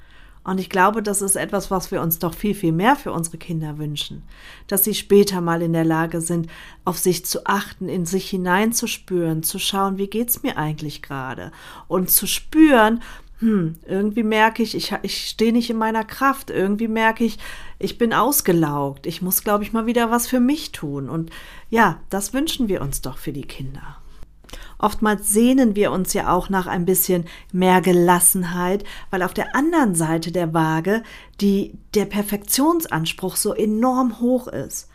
Und 0.47 0.61
ich 0.61 0.69
glaube, 0.69 1.03
das 1.03 1.23
ist 1.23 1.37
etwas, 1.37 1.71
was 1.71 1.91
wir 1.91 2.03
uns 2.03 2.19
doch 2.19 2.35
viel, 2.35 2.55
viel 2.55 2.73
mehr 2.73 2.97
für 2.97 3.13
unsere 3.13 3.39
Kinder 3.39 3.79
wünschen. 3.79 4.23
Dass 4.67 4.85
sie 4.85 4.95
später 4.95 5.41
mal 5.41 5.63
in 5.63 5.73
der 5.73 5.87
Lage 5.87 6.21
sind, 6.21 6.49
auf 6.85 6.99
sich 6.99 7.25
zu 7.25 7.47
achten, 7.47 7.89
in 7.89 8.05
sich 8.05 8.29
hineinzuspüren, 8.29 9.43
zu 9.43 9.59
schauen, 9.59 9.97
wie 9.97 10.07
geht's 10.07 10.43
mir 10.43 10.59
eigentlich 10.59 11.01
gerade? 11.01 11.51
Und 11.89 12.11
zu 12.11 12.27
spüren, 12.27 13.01
hm, 13.39 13.77
irgendwie 13.87 14.23
merke 14.23 14.63
ich, 14.63 14.75
ich, 14.77 14.95
ich 15.03 15.29
stehe 15.29 15.53
nicht 15.53 15.71
in 15.71 15.77
meiner 15.77 16.05
Kraft. 16.05 16.51
Irgendwie 16.51 16.89
merke 16.89 17.25
ich, 17.25 17.39
ich 17.79 17.99
bin 17.99 18.13
ausgelaugt. 18.13 19.07
Ich 19.07 19.23
muss, 19.23 19.43
glaube 19.43 19.65
ich, 19.65 19.73
mal 19.73 19.87
wieder 19.87 20.11
was 20.11 20.27
für 20.27 20.41
mich 20.41 20.73
tun. 20.73 21.09
Und 21.09 21.31
ja, 21.69 22.01
das 22.11 22.33
wünschen 22.33 22.69
wir 22.69 22.81
uns 22.81 23.01
doch 23.01 23.19
für 23.19 23.33
die 23.33 23.47
Kinder. 23.47 23.99
Oftmals 24.79 25.33
sehnen 25.33 25.77
wir 25.77 25.93
uns 25.93 26.13
ja 26.13 26.33
auch 26.33 26.49
nach 26.49 26.67
ein 26.67 26.85
bisschen 26.85 27.25
mehr 27.53 27.81
Gelassenheit, 27.81 28.85
weil 29.11 29.23
auf 29.23 29.35
der 29.35 29.55
anderen 29.57 29.95
Seite 29.95 30.31
der 30.31 30.53
Waage 30.53 31.03
die, 31.41 31.79
der 31.95 32.05
Perfektionsanspruch 32.05 33.37
so 33.37 33.55
enorm 33.55 34.21
hoch 34.21 34.47
ist, 34.47 34.89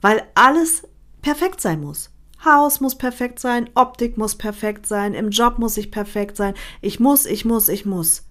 weil 0.00 0.22
alles 0.34 0.82
perfekt 1.22 1.60
sein 1.60 1.80
muss. 1.80 2.10
Haus 2.46 2.80
muss 2.80 2.96
perfekt 2.96 3.40
sein, 3.40 3.68
Optik 3.74 4.16
muss 4.16 4.36
perfekt 4.36 4.86
sein, 4.86 5.12
im 5.12 5.30
Job 5.30 5.58
muss 5.58 5.76
ich 5.76 5.90
perfekt 5.90 6.36
sein, 6.36 6.54
ich 6.80 7.00
muss, 7.00 7.26
ich 7.26 7.44
muss, 7.44 7.68
ich 7.68 7.84
muss. 7.84 8.24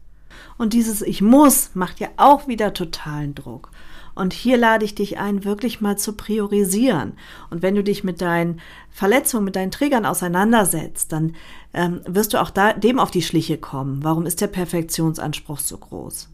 Und 0.57 0.73
dieses 0.73 1.01
Ich 1.01 1.21
muss 1.21 1.71
macht 1.73 1.99
ja 1.99 2.09
auch 2.17 2.47
wieder 2.47 2.73
totalen 2.73 3.35
Druck. 3.35 3.71
Und 4.15 4.31
hier 4.31 4.55
lade 4.55 4.85
ich 4.85 4.95
dich 4.95 5.19
ein, 5.19 5.43
wirklich 5.43 5.81
mal 5.81 5.97
zu 5.97 6.13
priorisieren. 6.13 7.13
Und 7.49 7.61
wenn 7.61 7.75
du 7.75 7.83
dich 7.83 8.05
mit 8.05 8.21
deinen 8.21 8.61
Verletzungen, 8.89 9.43
mit 9.43 9.57
deinen 9.57 9.71
Trägern 9.71 10.05
auseinandersetzt, 10.05 11.11
dann 11.11 11.35
ähm, 11.73 11.99
wirst 12.07 12.33
du 12.33 12.41
auch 12.41 12.49
da, 12.49 12.71
dem 12.71 12.97
auf 12.97 13.11
die 13.11 13.21
Schliche 13.21 13.57
kommen. 13.57 14.03
Warum 14.05 14.25
ist 14.25 14.39
der 14.39 14.47
Perfektionsanspruch 14.47 15.59
so 15.59 15.77
groß? 15.77 16.29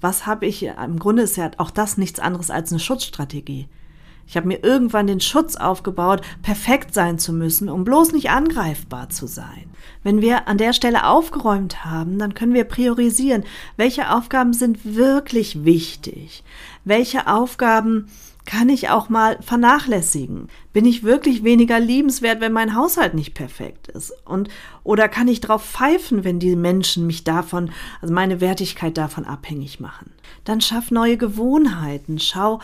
Was 0.00 0.26
habe 0.26 0.46
ich? 0.46 0.62
Im 0.62 1.00
Grunde 1.00 1.24
ist 1.24 1.36
ja 1.36 1.50
auch 1.58 1.72
das 1.72 1.98
nichts 1.98 2.20
anderes 2.20 2.48
als 2.50 2.70
eine 2.70 2.78
Schutzstrategie. 2.78 3.68
Ich 4.30 4.36
habe 4.36 4.46
mir 4.46 4.62
irgendwann 4.62 5.08
den 5.08 5.20
Schutz 5.20 5.56
aufgebaut, 5.56 6.20
perfekt 6.42 6.94
sein 6.94 7.18
zu 7.18 7.32
müssen, 7.32 7.68
um 7.68 7.82
bloß 7.82 8.12
nicht 8.12 8.30
angreifbar 8.30 9.08
zu 9.08 9.26
sein. 9.26 9.64
Wenn 10.04 10.20
wir 10.20 10.46
an 10.46 10.56
der 10.56 10.72
Stelle 10.72 11.08
aufgeräumt 11.08 11.84
haben, 11.84 12.16
dann 12.16 12.34
können 12.34 12.54
wir 12.54 12.62
priorisieren, 12.62 13.42
welche 13.76 14.14
Aufgaben 14.14 14.52
sind 14.52 14.94
wirklich 14.94 15.64
wichtig, 15.64 16.44
welche 16.84 17.26
Aufgaben 17.26 18.06
kann 18.46 18.68
ich 18.68 18.88
auch 18.88 19.08
mal 19.08 19.38
vernachlässigen? 19.42 20.48
Bin 20.72 20.84
ich 20.84 21.02
wirklich 21.02 21.44
weniger 21.44 21.78
liebenswert, 21.78 22.40
wenn 22.40 22.52
mein 22.52 22.74
Haushalt 22.74 23.14
nicht 23.14 23.34
perfekt 23.34 23.88
ist? 23.88 24.12
Und 24.24 24.48
oder 24.82 25.08
kann 25.08 25.28
ich 25.28 25.40
drauf 25.40 25.64
pfeifen, 25.64 26.24
wenn 26.24 26.38
die 26.38 26.56
Menschen 26.56 27.06
mich 27.06 27.22
davon, 27.22 27.70
also 28.00 28.14
meine 28.14 28.40
Wertigkeit 28.40 28.96
davon 28.96 29.24
abhängig 29.24 29.78
machen? 29.78 30.12
Dann 30.44 30.60
schaff 30.60 30.90
neue 30.90 31.16
Gewohnheiten. 31.16 32.18
Schau, 32.18 32.60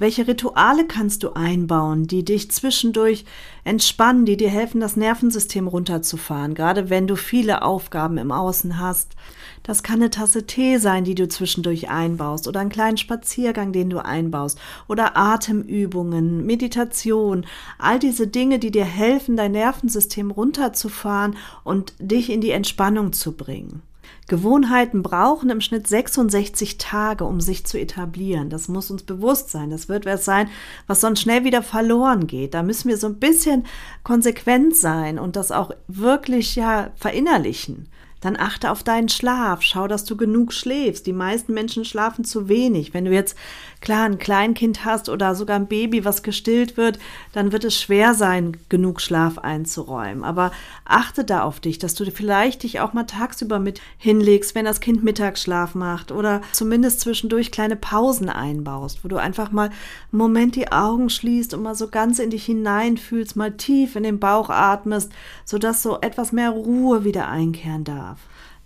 welche 0.00 0.26
Rituale 0.26 0.86
kannst 0.86 1.22
du 1.22 1.34
einbauen, 1.34 2.06
die 2.06 2.24
dich 2.24 2.50
zwischendurch 2.50 3.26
entspannen, 3.64 4.24
die 4.24 4.38
dir 4.38 4.48
helfen, 4.48 4.80
das 4.80 4.96
Nervensystem 4.96 5.68
runterzufahren, 5.68 6.54
gerade 6.54 6.88
wenn 6.88 7.06
du 7.06 7.16
viele 7.16 7.60
Aufgaben 7.60 8.16
im 8.16 8.32
Außen 8.32 8.78
hast? 8.78 9.14
Das 9.62 9.82
kann 9.82 9.96
eine 9.96 10.08
Tasse 10.08 10.46
Tee 10.46 10.78
sein, 10.78 11.04
die 11.04 11.14
du 11.14 11.28
zwischendurch 11.28 11.90
einbaust, 11.90 12.48
oder 12.48 12.60
einen 12.60 12.70
kleinen 12.70 12.96
Spaziergang, 12.96 13.72
den 13.72 13.90
du 13.90 14.02
einbaust, 14.02 14.58
oder 14.88 15.18
Atemübungen, 15.18 16.46
Meditation, 16.46 17.44
all 17.78 17.98
diese 17.98 18.26
Dinge, 18.26 18.58
die 18.58 18.70
dir 18.70 18.86
helfen, 18.86 19.36
dein 19.36 19.52
Nervensystem 19.52 20.30
runterzufahren 20.30 21.36
und 21.62 21.92
dich 21.98 22.30
in 22.30 22.40
die 22.40 22.52
Entspannung 22.52 23.12
zu 23.12 23.32
bringen. 23.32 23.82
Gewohnheiten 24.30 25.02
brauchen 25.02 25.50
im 25.50 25.60
Schnitt 25.60 25.88
66 25.88 26.78
Tage, 26.78 27.24
um 27.24 27.40
sich 27.40 27.66
zu 27.66 27.80
etablieren. 27.80 28.48
Das 28.48 28.68
muss 28.68 28.88
uns 28.88 29.02
bewusst 29.02 29.50
sein. 29.50 29.70
Das 29.70 29.88
wird 29.88 30.06
was 30.06 30.24
sein, 30.24 30.48
was 30.86 31.00
sonst 31.00 31.20
schnell 31.20 31.42
wieder 31.42 31.64
verloren 31.64 32.28
geht. 32.28 32.54
Da 32.54 32.62
müssen 32.62 32.88
wir 32.88 32.96
so 32.96 33.08
ein 33.08 33.18
bisschen 33.18 33.66
konsequent 34.04 34.76
sein 34.76 35.18
und 35.18 35.34
das 35.34 35.50
auch 35.50 35.72
wirklich 35.88 36.54
ja 36.54 36.92
verinnerlichen. 36.94 37.88
Dann 38.20 38.36
achte 38.38 38.70
auf 38.70 38.82
deinen 38.82 39.08
Schlaf. 39.08 39.62
Schau, 39.62 39.88
dass 39.88 40.04
du 40.04 40.16
genug 40.16 40.52
schläfst. 40.52 41.06
Die 41.06 41.12
meisten 41.12 41.54
Menschen 41.54 41.86
schlafen 41.86 42.24
zu 42.24 42.48
wenig. 42.48 42.92
Wenn 42.92 43.06
du 43.06 43.12
jetzt 43.12 43.34
klar 43.80 44.04
ein 44.04 44.18
Kleinkind 44.18 44.84
hast 44.84 45.08
oder 45.08 45.34
sogar 45.34 45.56
ein 45.56 45.68
Baby, 45.68 46.04
was 46.04 46.22
gestillt 46.22 46.76
wird, 46.76 46.98
dann 47.32 47.52
wird 47.52 47.64
es 47.64 47.80
schwer 47.80 48.12
sein, 48.12 48.58
genug 48.68 49.00
Schlaf 49.00 49.38
einzuräumen. 49.38 50.22
Aber 50.22 50.52
achte 50.84 51.24
da 51.24 51.42
auf 51.44 51.60
dich, 51.60 51.78
dass 51.78 51.94
du 51.94 52.10
vielleicht 52.10 52.62
dich 52.62 52.80
auch 52.80 52.92
mal 52.92 53.04
tagsüber 53.04 53.58
mit 53.58 53.80
hinlegst, 53.96 54.54
wenn 54.54 54.66
das 54.66 54.80
Kind 54.80 55.02
Mittagsschlaf 55.02 55.74
macht 55.74 56.12
oder 56.12 56.42
zumindest 56.52 57.00
zwischendurch 57.00 57.50
kleine 57.50 57.76
Pausen 57.76 58.28
einbaust, 58.28 59.02
wo 59.02 59.08
du 59.08 59.16
einfach 59.16 59.50
mal 59.50 59.68
einen 59.68 60.18
Moment 60.18 60.56
die 60.56 60.70
Augen 60.70 61.08
schließt 61.08 61.54
und 61.54 61.62
mal 61.62 61.74
so 61.74 61.88
ganz 61.88 62.18
in 62.18 62.28
dich 62.28 62.44
hineinfühlst, 62.44 63.36
mal 63.36 63.52
tief 63.52 63.96
in 63.96 64.02
den 64.02 64.20
Bauch 64.20 64.50
atmest, 64.50 65.10
sodass 65.46 65.82
so 65.82 66.00
etwas 66.02 66.32
mehr 66.32 66.50
Ruhe 66.50 67.04
wieder 67.04 67.28
einkehren 67.28 67.84
darf 67.84 68.09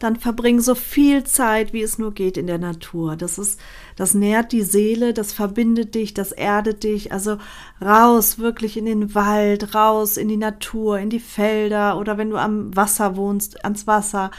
dann 0.05 0.17
verbring 0.17 0.61
so 0.61 0.75
viel 0.75 1.25
Zeit, 1.25 1.73
wie 1.73 1.83
es 1.83 1.99
nur 1.99 2.13
geht 2.13 2.37
in 2.37 2.47
der 2.47 2.59
Natur. 2.59 3.17
Das 3.17 3.39
ist, 3.39 3.59
das 3.97 4.15
nährt 4.15 4.53
die 4.53 4.63
Seele, 4.63 5.15
das 5.15 5.33
verbindet 5.33 5.95
dich, 5.95 6.13
das 6.13 6.31
erdet 6.31 6.85
dich. 6.85 7.11
Also 7.11 7.39
raus, 7.83 8.39
wirklich 8.39 8.77
in 8.77 8.85
den 8.85 9.15
Wald, 9.15 9.75
raus 9.75 10.17
in 10.17 10.29
die 10.29 10.37
Natur, 10.37 10.99
in 10.99 11.11
die 11.11 11.21
Felder 11.21 11.99
oder 11.99 12.19
wenn 12.19 12.31
du 12.31 12.37
am 12.37 12.77
Wasser 12.77 13.17
wohnst, 13.17 13.65
ans 13.65 13.87
Wasser. 13.87 14.31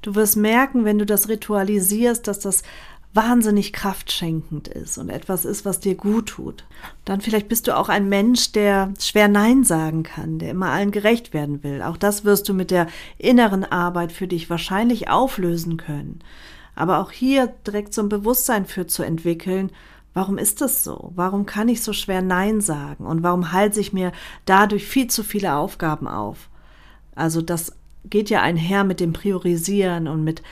Du 0.00 0.14
wirst 0.14 0.36
merken, 0.36 0.84
wenn 0.84 0.98
du 0.98 1.06
das 1.06 1.28
ritualisierst, 1.28 2.26
dass 2.26 2.40
das 2.40 2.62
wahnsinnig 3.14 3.72
kraftschenkend 3.72 4.68
ist 4.68 4.96
und 4.96 5.10
etwas 5.10 5.44
ist, 5.44 5.64
was 5.64 5.80
dir 5.80 5.94
gut 5.94 6.30
tut. 6.30 6.64
Dann 7.04 7.20
vielleicht 7.20 7.48
bist 7.48 7.68
du 7.68 7.76
auch 7.76 7.88
ein 7.88 8.08
Mensch, 8.08 8.52
der 8.52 8.94
schwer 8.98 9.28
Nein 9.28 9.64
sagen 9.64 10.02
kann, 10.02 10.38
der 10.38 10.50
immer 10.50 10.70
allen 10.70 10.90
gerecht 10.90 11.34
werden 11.34 11.62
will. 11.62 11.82
Auch 11.82 11.96
das 11.96 12.24
wirst 12.24 12.48
du 12.48 12.54
mit 12.54 12.70
der 12.70 12.86
inneren 13.18 13.64
Arbeit 13.64 14.12
für 14.12 14.26
dich 14.26 14.48
wahrscheinlich 14.48 15.10
auflösen 15.10 15.76
können. 15.76 16.20
Aber 16.74 17.00
auch 17.00 17.10
hier 17.10 17.52
direkt 17.66 17.92
so 17.92 18.02
ein 18.02 18.08
Bewusstsein 18.08 18.66
für 18.66 18.86
zu 18.86 19.02
entwickeln, 19.02 19.70
Warum 20.14 20.36
ist 20.36 20.60
das 20.60 20.84
so? 20.84 21.10
Warum 21.14 21.46
kann 21.46 21.68
ich 21.68 21.82
so 21.82 21.92
schwer 21.92 22.20
Nein 22.20 22.60
sagen? 22.60 23.06
Und 23.06 23.22
warum 23.22 23.52
halte 23.52 23.80
ich 23.80 23.92
mir 23.92 24.12
dadurch 24.44 24.84
viel 24.84 25.06
zu 25.06 25.22
viele 25.22 25.54
Aufgaben 25.54 26.06
auf? 26.06 26.50
Also 27.14 27.40
das 27.40 27.72
geht 28.04 28.30
ja 28.30 28.42
einher 28.42 28.84
mit 28.84 29.00
dem 29.00 29.12
Priorisieren 29.12 30.08
und 30.08 30.24
mit 30.24 30.42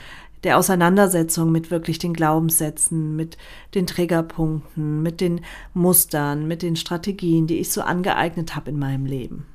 der 0.45 0.59
Auseinandersetzung 0.59 1.53
mit 1.53 1.71
wirklich 1.71 1.99
den 1.99 2.15
Glaubenssätzen, 2.15 3.17
mit 3.17 3.37
den 3.75 3.87
Triggerpunkten, 3.87 5.03
mit 5.03 5.21
den 5.21 5.43
Mustern, 5.75 6.49
mit 6.49 6.63
den 6.63 6.77
Strategien, 6.77 7.47
die 7.47 7.59
ich 7.59 7.71
so 7.71 7.83
angeeignet 7.83 8.57
habe 8.57 8.71
in 8.71 8.79
meinem 8.79 9.07
Leben. 9.07 9.47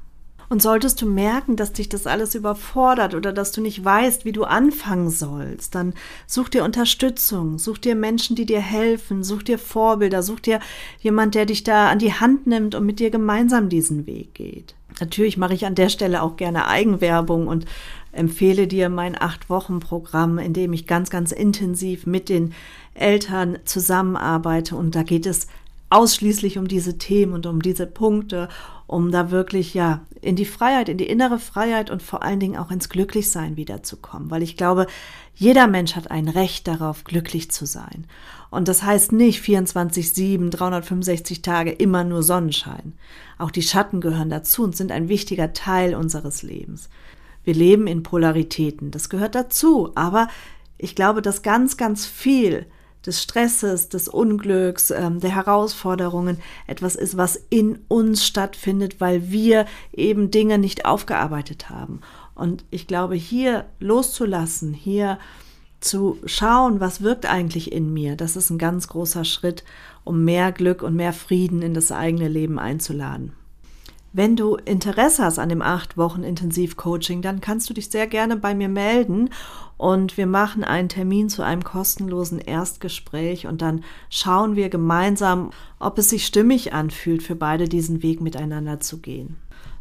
Und 0.47 0.61
solltest 0.61 1.01
du 1.01 1.07
merken, 1.07 1.55
dass 1.55 1.73
dich 1.73 1.89
das 1.89 2.05
alles 2.05 2.35
überfordert 2.35 3.15
oder 3.15 3.33
dass 3.33 3.51
du 3.51 3.61
nicht 3.61 3.83
weißt, 3.83 4.25
wie 4.25 4.31
du 4.31 4.43
anfangen 4.43 5.09
sollst, 5.09 5.73
dann 5.73 5.93
such 6.27 6.49
dir 6.49 6.63
Unterstützung, 6.63 7.57
such 7.57 7.79
dir 7.79 7.95
Menschen, 7.95 8.35
die 8.35 8.45
dir 8.45 8.61
helfen, 8.61 9.23
such 9.23 9.43
dir 9.43 9.57
Vorbilder, 9.57 10.21
such 10.21 10.41
dir 10.41 10.59
jemand, 10.99 11.33
der 11.33 11.47
dich 11.47 11.63
da 11.63 11.89
an 11.89 11.99
die 11.99 12.13
Hand 12.13 12.45
nimmt 12.45 12.75
und 12.75 12.85
mit 12.85 12.99
dir 12.99 13.09
gemeinsam 13.09 13.69
diesen 13.69 14.05
Weg 14.05 14.35
geht. 14.35 14.75
Natürlich 14.99 15.37
mache 15.37 15.53
ich 15.53 15.65
an 15.65 15.75
der 15.75 15.89
Stelle 15.89 16.21
auch 16.21 16.37
gerne 16.37 16.67
Eigenwerbung 16.67 17.47
und 17.47 17.65
empfehle 18.15 18.67
dir 18.67 18.89
mein 18.89 19.19
Acht-Wochen-Programm, 19.19 20.37
in 20.39 20.53
dem 20.53 20.73
ich 20.73 20.87
ganz, 20.87 21.09
ganz 21.09 21.31
intensiv 21.31 22.05
mit 22.05 22.29
den 22.29 22.53
Eltern 22.93 23.59
zusammenarbeite. 23.65 24.75
Und 24.75 24.95
da 24.95 25.03
geht 25.03 25.25
es 25.25 25.47
ausschließlich 25.89 26.57
um 26.57 26.67
diese 26.67 26.97
Themen 26.97 27.33
und 27.33 27.45
um 27.45 27.61
diese 27.61 27.85
Punkte, 27.85 28.49
um 28.87 29.11
da 29.11 29.31
wirklich 29.31 29.73
ja 29.73 30.01
in 30.21 30.35
die 30.35 30.45
Freiheit, 30.45 30.89
in 30.89 30.97
die 30.97 31.07
innere 31.07 31.39
Freiheit 31.39 31.89
und 31.89 32.01
vor 32.01 32.23
allen 32.23 32.39
Dingen 32.39 32.57
auch 32.57 32.71
ins 32.71 32.89
Glücklichsein 32.89 33.57
wiederzukommen. 33.57 34.31
Weil 34.31 34.43
ich 34.43 34.57
glaube, 34.57 34.87
jeder 35.35 35.67
Mensch 35.67 35.95
hat 35.95 36.09
ein 36.09 36.27
Recht 36.27 36.67
darauf, 36.67 37.03
glücklich 37.03 37.51
zu 37.51 37.65
sein. 37.65 38.05
Und 38.49 38.67
das 38.67 38.83
heißt 38.83 39.11
nicht 39.11 39.43
24-7, 39.43 40.49
365 40.49 41.41
Tage 41.41 41.71
immer 41.71 42.03
nur 42.03 42.23
Sonnenschein. 42.23 42.93
Auch 43.37 43.51
die 43.51 43.61
Schatten 43.61 43.99
gehören 43.99 44.29
dazu 44.29 44.63
und 44.63 44.77
sind 44.77 44.91
ein 44.91 45.09
wichtiger 45.09 45.53
Teil 45.53 45.93
unseres 45.93 46.41
Lebens. 46.41 46.89
Wir 47.45 47.53
leben 47.53 47.87
in 47.87 48.03
Polaritäten, 48.03 48.91
das 48.91 49.09
gehört 49.09 49.35
dazu, 49.35 49.91
aber 49.95 50.27
ich 50.77 50.95
glaube, 50.95 51.21
dass 51.21 51.41
ganz, 51.41 51.77
ganz 51.77 52.05
viel 52.05 52.65
des 53.05 53.21
Stresses, 53.21 53.87
des 53.89 54.07
Unglücks, 54.07 54.91
ähm, 54.91 55.19
der 55.19 55.35
Herausforderungen 55.35 56.39
etwas 56.67 56.95
ist, 56.95 57.17
was 57.17 57.39
in 57.49 57.79
uns 57.87 58.25
stattfindet, 58.25 58.99
weil 58.99 59.29
wir 59.29 59.65
eben 59.93 60.31
Dinge 60.31 60.57
nicht 60.57 60.85
aufgearbeitet 60.85 61.69
haben. 61.69 62.01
Und 62.33 62.65
ich 62.71 62.87
glaube, 62.87 63.15
hier 63.15 63.65
loszulassen, 63.79 64.73
hier 64.73 65.19
zu 65.79 66.17
schauen, 66.25 66.79
was 66.79 67.01
wirkt 67.01 67.27
eigentlich 67.27 67.71
in 67.71 67.93
mir, 67.93 68.15
das 68.15 68.35
ist 68.35 68.49
ein 68.49 68.57
ganz 68.57 68.87
großer 68.87 69.23
Schritt, 69.23 69.63
um 70.03 70.23
mehr 70.23 70.51
Glück 70.51 70.81
und 70.81 70.95
mehr 70.95 71.13
Frieden 71.13 71.61
in 71.61 71.75
das 71.75 71.91
eigene 71.91 72.27
Leben 72.27 72.57
einzuladen. 72.57 73.33
Wenn 74.17 74.37
du 74.37 74.55
Interesse 74.55 75.25
hast 75.25 75.39
an 75.39 75.49
dem 75.49 75.61
acht 75.61 75.97
Wochen 75.97 76.23
Intensivcoaching, 76.23 77.21
dann 77.21 77.41
kannst 77.41 77.69
du 77.69 77.73
dich 77.73 77.89
sehr 77.89 78.07
gerne 78.07 78.37
bei 78.37 78.55
mir 78.55 78.69
melden 78.69 79.29
und 79.75 80.15
wir 80.15 80.25
machen 80.25 80.63
einen 80.63 80.87
Termin 80.87 81.27
zu 81.27 81.43
einem 81.43 81.65
kostenlosen 81.65 82.39
Erstgespräch 82.39 83.45
und 83.45 83.61
dann 83.61 83.83
schauen 84.09 84.55
wir 84.55 84.69
gemeinsam, 84.69 85.49
ob 85.79 85.97
es 85.97 86.11
sich 86.11 86.25
stimmig 86.25 86.71
anfühlt, 86.71 87.23
für 87.23 87.35
beide 87.35 87.67
diesen 87.67 88.03
Weg 88.03 88.21
miteinander 88.21 88.79
zu 88.79 88.99
gehen. 88.99 89.35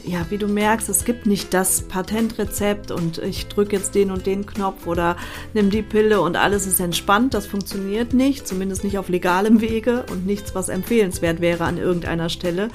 ja, 0.08 0.24
wie 0.30 0.38
du 0.38 0.48
merkst, 0.48 0.88
es 0.88 1.04
gibt 1.04 1.26
nicht 1.26 1.52
das 1.52 1.82
Patentrezept 1.82 2.90
und 2.90 3.18
ich 3.18 3.46
drücke 3.48 3.76
jetzt 3.76 3.94
den 3.94 4.10
und 4.10 4.24
den 4.24 4.46
Knopf 4.46 4.86
oder 4.86 5.16
nimm 5.52 5.68
die 5.68 5.82
Pille 5.82 6.22
und 6.22 6.36
alles 6.36 6.66
ist 6.66 6.80
entspannt. 6.80 7.34
Das 7.34 7.46
funktioniert 7.46 8.14
nicht, 8.14 8.48
zumindest 8.48 8.84
nicht 8.84 8.96
auf 8.96 9.10
legalem 9.10 9.60
Wege 9.60 10.06
und 10.10 10.24
nichts, 10.24 10.54
was 10.54 10.70
empfehlenswert 10.70 11.42
wäre 11.42 11.64
an 11.64 11.76
irgendeiner 11.76 12.30
Stelle, 12.30 12.68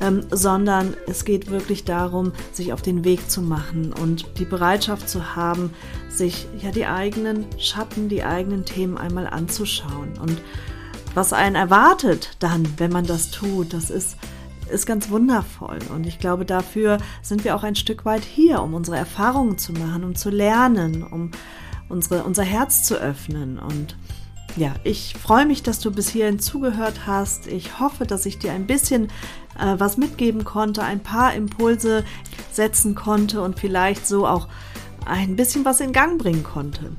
ähm, 0.00 0.24
sondern 0.30 0.94
es 1.08 1.24
geht 1.24 1.50
wirklich 1.50 1.84
darum, 1.84 2.32
sich 2.52 2.72
auf 2.72 2.82
den 2.82 3.04
Weg 3.04 3.28
zu 3.28 3.42
machen 3.42 3.92
und 3.92 4.38
die 4.38 4.44
Bereitschaft 4.44 5.08
zu 5.08 5.34
haben, 5.34 5.72
sich 6.08 6.46
ja 6.62 6.70
die 6.70 6.86
eigenen 6.86 7.46
Schatten, 7.58 8.08
die 8.08 8.22
eigenen 8.22 8.64
Themen 8.64 8.96
einmal 8.96 9.26
anzuschauen 9.26 10.12
und 10.22 10.40
was 11.14 11.32
einen 11.32 11.56
erwartet 11.56 12.36
dann, 12.38 12.68
wenn 12.76 12.92
man 12.92 13.06
das 13.06 13.30
tut, 13.30 13.72
das 13.72 13.90
ist 13.90 14.16
ist 14.70 14.86
ganz 14.86 15.10
wundervoll. 15.10 15.78
Und 15.94 16.06
ich 16.06 16.18
glaube, 16.18 16.44
dafür 16.44 16.98
sind 17.22 17.44
wir 17.44 17.56
auch 17.56 17.62
ein 17.62 17.76
Stück 17.76 18.04
weit 18.04 18.24
hier, 18.24 18.62
um 18.62 18.74
unsere 18.74 18.96
Erfahrungen 18.96 19.58
zu 19.58 19.72
machen, 19.72 20.04
um 20.04 20.14
zu 20.14 20.30
lernen, 20.30 21.02
um 21.02 21.30
unsere, 21.88 22.24
unser 22.24 22.42
Herz 22.42 22.82
zu 22.82 22.96
öffnen. 22.96 23.58
Und 23.58 23.96
ja, 24.56 24.74
ich 24.84 25.14
freue 25.14 25.46
mich, 25.46 25.62
dass 25.62 25.80
du 25.80 25.90
bis 25.90 26.08
hierhin 26.08 26.38
zugehört 26.38 27.06
hast. 27.06 27.46
Ich 27.46 27.78
hoffe, 27.78 28.06
dass 28.06 28.26
ich 28.26 28.38
dir 28.38 28.52
ein 28.52 28.66
bisschen 28.66 29.08
äh, 29.58 29.74
was 29.78 29.96
mitgeben 29.96 30.44
konnte, 30.44 30.82
ein 30.82 31.00
paar 31.00 31.34
Impulse 31.34 32.04
setzen 32.52 32.94
konnte 32.94 33.42
und 33.42 33.58
vielleicht 33.58 34.06
so 34.06 34.26
auch 34.26 34.48
ein 35.04 35.36
bisschen 35.36 35.64
was 35.64 35.80
in 35.80 35.92
Gang 35.92 36.18
bringen 36.18 36.42
konnte. 36.42 36.92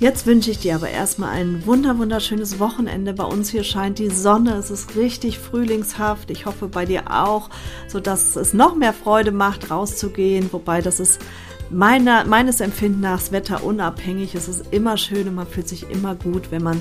Jetzt 0.00 0.24
wünsche 0.24 0.50
ich 0.50 0.58
dir 0.58 0.76
aber 0.76 0.88
erstmal 0.88 1.28
ein 1.28 1.66
wunder 1.66 1.98
wunderschönes 1.98 2.58
Wochenende. 2.58 3.12
Bei 3.12 3.24
uns 3.24 3.50
hier 3.50 3.64
scheint 3.64 3.98
die 3.98 4.08
Sonne, 4.08 4.54
es 4.54 4.70
ist 4.70 4.96
richtig 4.96 5.38
frühlingshaft. 5.38 6.30
Ich 6.30 6.46
hoffe 6.46 6.68
bei 6.68 6.86
dir 6.86 7.02
auch, 7.10 7.50
sodass 7.86 8.34
es 8.34 8.54
noch 8.54 8.74
mehr 8.74 8.94
Freude 8.94 9.30
macht, 9.30 9.70
rauszugehen. 9.70 10.50
Wobei 10.54 10.80
das 10.80 11.00
ist 11.00 11.20
meiner, 11.68 12.24
meines 12.24 12.62
Empfindens 12.62 13.02
nach 13.02 13.32
wetterunabhängig. 13.32 14.34
Es 14.34 14.48
ist 14.48 14.72
immer 14.72 14.96
schön 14.96 15.28
und 15.28 15.34
man 15.34 15.46
fühlt 15.46 15.68
sich 15.68 15.90
immer 15.90 16.14
gut, 16.14 16.50
wenn 16.50 16.62
man 16.62 16.80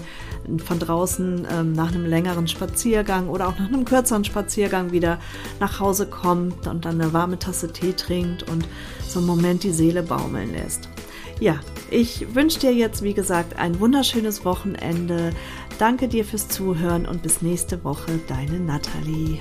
von 0.65 0.79
draußen 0.79 1.45
ähm, 1.51 1.73
nach 1.73 1.89
einem 1.89 2.05
längeren 2.05 2.47
Spaziergang 2.47 3.27
oder 3.27 3.49
auch 3.49 3.59
nach 3.59 3.67
einem 3.67 3.83
kürzeren 3.83 4.23
Spaziergang 4.23 4.93
wieder 4.93 5.19
nach 5.59 5.81
Hause 5.81 6.05
kommt 6.05 6.67
und 6.67 6.85
dann 6.85 7.01
eine 7.01 7.11
warme 7.11 7.37
Tasse 7.37 7.73
Tee 7.73 7.91
trinkt 7.91 8.49
und 8.49 8.65
so 9.05 9.19
einen 9.19 9.27
Moment 9.27 9.63
die 9.63 9.73
Seele 9.73 10.03
baumeln 10.03 10.53
lässt. 10.53 10.87
Ja, 11.41 11.59
ich 11.91 12.35
wünsche 12.35 12.59
dir 12.59 12.73
jetzt, 12.73 13.03
wie 13.03 13.13
gesagt, 13.13 13.57
ein 13.57 13.79
wunderschönes 13.79 14.45
Wochenende. 14.45 15.31
Danke 15.77 16.07
dir 16.07 16.25
fürs 16.25 16.47
Zuhören 16.47 17.05
und 17.05 17.21
bis 17.21 17.41
nächste 17.41 17.83
Woche, 17.83 18.19
deine 18.27 18.59
Nathalie. 18.59 19.39